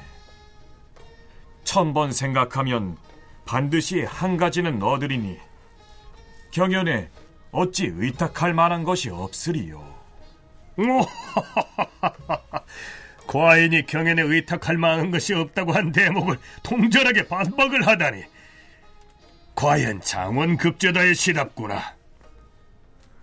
천번 1.63 2.11
생각하면 2.11 2.97
반드시 3.45 4.03
한 4.03 4.37
가지는 4.37 4.81
얻으리니 4.81 5.37
경연에 6.51 7.09
어찌 7.51 7.87
의탁할 7.87 8.53
만한 8.53 8.83
것이 8.83 9.09
없으리요. 9.09 9.93
과인이 13.27 13.85
경연에 13.85 14.21
의탁할 14.21 14.77
만한 14.77 15.11
것이 15.11 15.33
없다고 15.33 15.71
한 15.71 15.91
대목을 15.91 16.37
통절하게 16.61 17.27
반박을 17.27 17.87
하다니 17.87 18.23
과연 19.55 20.01
장원 20.01 20.57
급제다의 20.57 21.15
시답구나. 21.15 21.81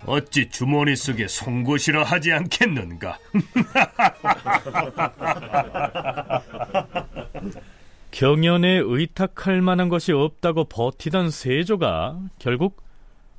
어찌 0.07 0.49
주머니 0.49 0.97
속에 0.97 1.29
송곳이라 1.29 2.05
하지 2.05 2.33
않겠는가? 2.33 3.19
경연에 8.11 8.81
의탁할 8.85 9.63
만한 9.63 9.89
것이 9.89 10.13
없다고 10.13 10.65
버티던 10.65 11.31
세조가 11.31 12.19
결국 12.39 12.83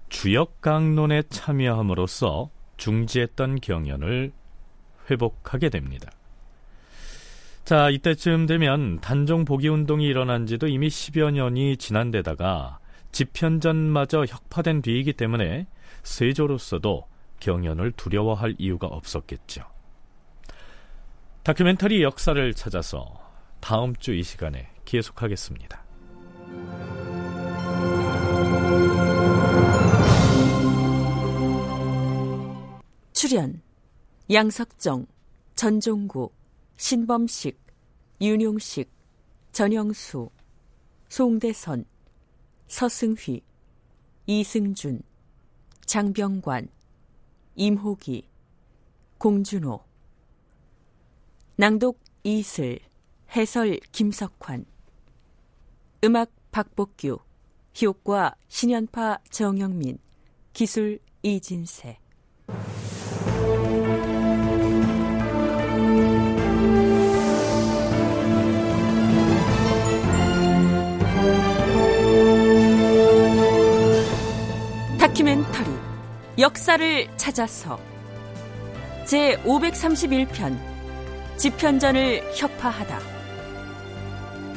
주역 0.09 0.61
강론에 0.61 1.21
참여함으로써 1.29 2.49
중지했던 2.77 3.59
경연을 3.61 4.31
회복하게 5.09 5.69
됩니다. 5.69 6.11
자, 7.65 7.89
이때쯤 7.89 8.47
되면 8.47 8.99
단종 8.99 9.45
복위 9.45 9.67
운동이 9.67 10.05
일어난 10.05 10.45
지도 10.45 10.67
이미 10.67 10.89
10여 10.89 11.31
년이 11.31 11.77
지난 11.77 12.11
데다가 12.11 12.79
집현전마저 13.11 14.25
혁파된 14.25 14.81
뒤이기 14.81 15.13
때문에 15.13 15.67
세조로서도 16.03 17.07
경연을 17.39 17.91
두려워할 17.93 18.55
이유가 18.57 18.87
없었겠죠. 18.87 19.63
다큐멘터리 21.43 22.03
역사를 22.03 22.53
찾아서 22.53 23.19
다음 23.59 23.95
주 23.95 24.13
이 24.13 24.23
시간에 24.23 24.69
계속하겠습니다. 24.85 25.83
출연 33.13 33.61
양석정, 34.31 35.05
전종구, 35.55 36.31
신범식, 36.77 37.59
윤용식, 38.21 38.89
전영수, 39.51 40.29
송대선, 41.09 41.85
서승휘, 42.71 43.41
이승준, 44.27 45.03
장병관, 45.85 46.69
임호기, 47.55 48.29
공준호, 49.17 49.83
낭독 51.57 51.99
이슬, 52.23 52.79
해설 53.35 53.77
김석환, 53.91 54.65
음악 56.05 56.31
박복규, 56.51 57.19
효과 57.83 58.35
신연파 58.47 59.19
정영민, 59.29 59.97
기술 60.53 60.99
이진세. 61.23 61.99
역사를 76.41 77.07
찾아서 77.17 77.79
제 79.05 79.37
531편 79.43 80.57
집현전을 81.37 82.31
혁파하다 82.35 82.99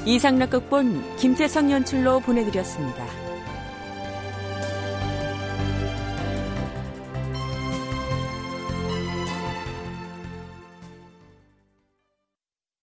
이상락 0.06 0.48
극본 0.48 1.16
김태성 1.18 1.70
연출로 1.70 2.20
보내드렸습니다. 2.20 3.23